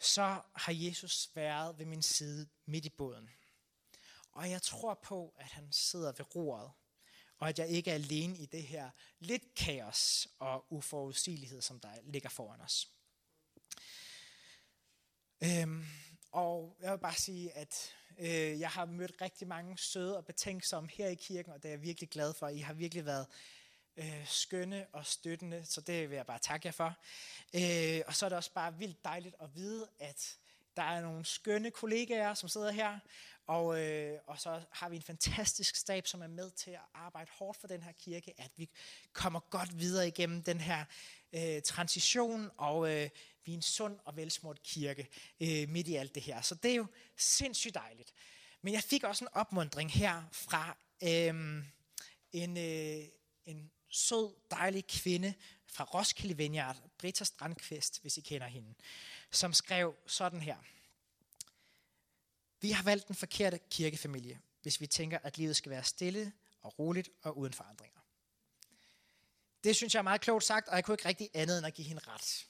så 0.00 0.40
har 0.54 0.72
Jesus 0.72 1.30
været 1.34 1.78
ved 1.78 1.86
min 1.86 2.02
side 2.02 2.48
midt 2.66 2.84
i 2.84 2.88
båden. 2.88 3.30
Og 4.32 4.50
jeg 4.50 4.62
tror 4.62 4.94
på, 4.94 5.34
at 5.38 5.46
han 5.46 5.72
sidder 5.72 6.12
ved 6.12 6.36
roret, 6.36 6.70
og 7.38 7.48
at 7.48 7.58
jeg 7.58 7.68
ikke 7.68 7.90
er 7.90 7.94
alene 7.94 8.36
i 8.36 8.46
det 8.46 8.62
her 8.62 8.90
lidt 9.18 9.54
kaos 9.54 10.28
og 10.38 10.72
uforudsigelighed, 10.72 11.62
som 11.62 11.80
der 11.80 11.92
ligger 12.02 12.28
foran 12.28 12.60
os. 12.60 12.88
Øhm, 15.44 15.84
og 16.32 16.76
jeg 16.80 16.92
vil 16.92 16.98
bare 16.98 17.14
sige, 17.14 17.52
at 17.52 17.94
øh, 18.18 18.60
jeg 18.60 18.70
har 18.70 18.84
mødt 18.84 19.20
rigtig 19.20 19.48
mange 19.48 19.78
søde 19.78 20.16
og 20.16 20.24
betænksomme 20.24 20.90
her 20.92 21.08
i 21.08 21.14
kirken, 21.14 21.52
og 21.52 21.62
det 21.62 21.68
er 21.68 21.72
jeg 21.72 21.82
virkelig 21.82 22.10
glad 22.10 22.34
for. 22.34 22.48
I 22.48 22.58
har 22.58 22.72
virkelig 22.72 23.04
været 23.04 23.26
øh, 23.98 24.26
skønne 24.26 24.86
og 24.92 25.06
støttende, 25.06 25.64
så 25.64 25.80
det 25.80 26.10
vil 26.10 26.16
jeg 26.16 26.26
bare 26.26 26.38
takke 26.38 26.66
jer 26.66 26.72
for. 26.72 26.94
Øh, 27.54 28.02
og 28.06 28.14
så 28.14 28.24
er 28.24 28.28
det 28.28 28.36
også 28.36 28.52
bare 28.52 28.78
vildt 28.78 29.04
dejligt 29.04 29.34
at 29.40 29.54
vide, 29.54 29.88
at 29.98 30.36
der 30.76 30.82
er 30.82 31.00
nogle 31.00 31.24
skønne 31.24 31.70
kollegaer, 31.70 32.34
som 32.34 32.48
sidder 32.48 32.70
her, 32.70 32.98
og, 33.46 33.80
øh, 33.80 34.18
og 34.26 34.40
så 34.40 34.60
har 34.70 34.88
vi 34.88 34.96
en 34.96 35.02
fantastisk 35.02 35.76
stab, 35.76 36.06
som 36.06 36.22
er 36.22 36.26
med 36.26 36.50
til 36.50 36.70
at 36.70 36.80
arbejde 36.94 37.30
hårdt 37.38 37.60
for 37.60 37.66
den 37.66 37.82
her 37.82 37.92
kirke, 37.92 38.34
at 38.38 38.50
vi 38.56 38.68
kommer 39.12 39.40
godt 39.40 39.78
videre 39.78 40.08
igennem 40.08 40.42
den 40.42 40.60
her 40.60 40.84
øh, 41.32 41.62
transition, 41.62 42.50
og 42.56 42.94
øh, 42.94 43.10
vi 43.44 43.52
er 43.52 43.56
en 43.56 43.62
sund 43.62 43.98
og 44.04 44.16
velsmurt 44.16 44.62
kirke 44.62 45.08
øh, 45.40 45.68
midt 45.68 45.88
i 45.88 45.94
alt 45.94 46.14
det 46.14 46.22
her. 46.22 46.40
Så 46.40 46.54
det 46.54 46.70
er 46.70 46.74
jo 46.74 46.86
sindssygt 47.16 47.74
dejligt. 47.74 48.12
Men 48.62 48.74
jeg 48.74 48.82
fik 48.82 49.04
også 49.04 49.24
en 49.24 49.28
opmundring 49.32 49.92
her 49.92 50.22
fra 50.32 50.76
øh, 51.02 51.64
en, 52.32 52.56
øh, 52.56 53.04
en 53.46 53.70
sød, 53.88 54.34
dejlig 54.50 54.86
kvinde 54.86 55.34
fra 55.66 55.84
Roskilde 55.84 56.36
Vineyard, 56.36 56.76
Britta 56.98 57.24
Strandqvist, 57.24 58.00
hvis 58.00 58.16
I 58.16 58.20
kender 58.20 58.46
hende, 58.46 58.74
som 59.30 59.52
skrev 59.52 59.94
sådan 60.06 60.40
her. 60.40 60.56
Vi 62.60 62.70
har 62.70 62.82
valgt 62.82 63.08
den 63.08 63.16
forkerte 63.16 63.58
kirkefamilie, 63.70 64.40
hvis 64.62 64.80
vi 64.80 64.86
tænker, 64.86 65.18
at 65.22 65.38
livet 65.38 65.56
skal 65.56 65.70
være 65.70 65.84
stille 65.84 66.32
og 66.60 66.78
roligt 66.78 67.08
og 67.22 67.38
uden 67.38 67.52
forandringer. 67.52 68.00
Det 69.64 69.76
synes 69.76 69.94
jeg 69.94 69.98
er 69.98 70.02
meget 70.02 70.20
klogt 70.20 70.44
sagt, 70.44 70.68
og 70.68 70.76
jeg 70.76 70.84
kunne 70.84 70.94
ikke 70.94 71.08
rigtig 71.08 71.30
andet 71.34 71.58
end 71.58 71.66
at 71.66 71.74
give 71.74 71.86
hende 71.86 72.02
ret. 72.06 72.46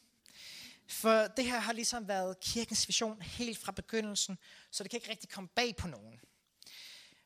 For 0.88 1.26
det 1.26 1.44
her 1.44 1.58
har 1.58 1.72
ligesom 1.72 2.08
været 2.08 2.40
kirkens 2.40 2.88
vision 2.88 3.22
helt 3.22 3.58
fra 3.58 3.72
begyndelsen, 3.72 4.38
så 4.70 4.82
det 4.82 4.90
kan 4.90 4.96
ikke 4.96 5.10
rigtig 5.10 5.30
komme 5.30 5.48
bag 5.48 5.76
på 5.76 5.88
nogen. 5.88 6.20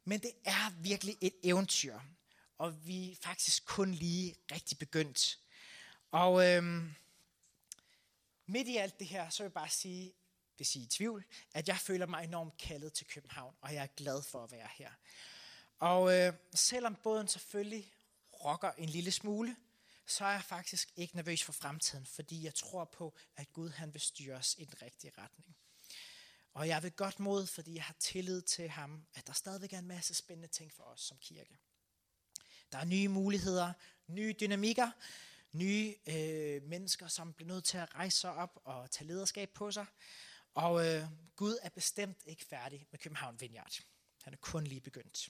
Men 0.05 0.21
det 0.21 0.33
er 0.45 0.71
virkelig 0.83 1.17
et 1.21 1.35
eventyr, 1.43 2.01
og 2.63 2.87
vi 2.87 3.13
er 3.13 3.17
faktisk 3.17 3.65
kun 3.65 3.95
lige 3.95 4.37
rigtig 4.53 4.79
begyndt. 4.79 5.39
Og 6.11 6.49
øhm, 6.49 6.95
midt 8.47 8.69
i 8.69 8.77
alt 8.77 8.99
det 8.99 9.07
her, 9.07 9.31
så 9.31 9.43
vil 9.43 9.45
jeg 9.45 9.53
bare 9.53 9.69
sige, 9.69 10.15
hvis 10.57 10.77
I 10.77 10.79
er 10.79 10.83
i 10.83 10.87
tvivl, 10.87 11.25
at 11.55 11.69
jeg 11.69 11.77
føler 11.77 12.07
mig 12.07 12.25
enormt 12.25 12.59
kaldet 12.59 12.93
til 12.93 13.07
København, 13.07 13.55
og 13.61 13.75
jeg 13.75 13.83
er 13.83 13.87
glad 13.97 14.23
for 14.23 14.45
at 14.45 14.53
være 14.53 14.69
her. 14.79 14.91
Og 15.79 16.19
øh, 16.19 16.33
selvom 16.55 16.95
båden 16.95 17.29
selvfølgelig 17.29 17.93
rokker 18.45 18.71
en 18.71 18.89
lille 18.89 19.11
smule, 19.11 19.57
så 20.07 20.25
er 20.25 20.33
jeg 20.33 20.45
faktisk 20.45 20.93
ikke 20.97 21.17
nervøs 21.17 21.43
for 21.43 21.53
fremtiden, 21.53 22.07
fordi 22.07 22.45
jeg 22.45 22.55
tror 22.55 22.85
på, 22.85 23.15
at 23.37 23.53
Gud 23.53 23.71
han 23.71 23.95
vil 23.95 24.01
styre 24.01 24.37
os 24.37 24.57
i 24.59 24.65
den 24.65 24.83
rigtige 24.83 25.13
retning. 25.19 25.57
Og 26.55 26.69
jeg 26.69 26.83
vil 26.83 26.93
godt 26.93 27.21
mod, 27.21 27.47
fordi 27.47 27.75
jeg 27.75 27.85
har 27.85 27.97
tillid 27.99 28.43
til 28.43 28.69
ham, 28.69 29.07
at 29.15 29.27
der 29.27 29.33
stadigvæk 29.33 29.73
er 29.73 29.79
en 29.79 29.89
masse 29.89 30.15
spændende 30.15 30.49
ting 30.49 30.73
for 30.73 30.83
os 30.83 31.01
som 31.01 31.19
kirke. 31.19 31.59
Der 32.73 32.79
er 32.79 32.85
nye 32.85 33.09
muligheder, 33.09 33.73
nye 34.07 34.35
dynamikker, 34.41 34.91
nye 35.53 35.95
øh, 36.07 36.63
mennesker, 36.63 37.09
som 37.09 37.33
bliver 37.33 37.49
nødt 37.49 37.65
til 37.65 37.79
at 37.79 37.95
rejse 37.95 38.19
sig 38.19 38.35
op 38.35 38.61
og 38.65 38.91
tage 38.91 39.09
lederskab 39.09 39.51
på 39.51 39.71
sig. 39.71 39.87
Og 40.55 40.87
øh, 40.87 41.05
Gud 41.37 41.59
er 41.63 41.69
bestemt 41.69 42.19
ikke 42.27 42.45
færdig 42.45 42.87
med 42.91 42.99
København 42.99 43.41
Vineyard. 43.41 43.81
Han 44.23 44.33
er 44.33 44.37
kun 44.37 44.65
lige 44.65 44.81
begyndt. 44.81 45.29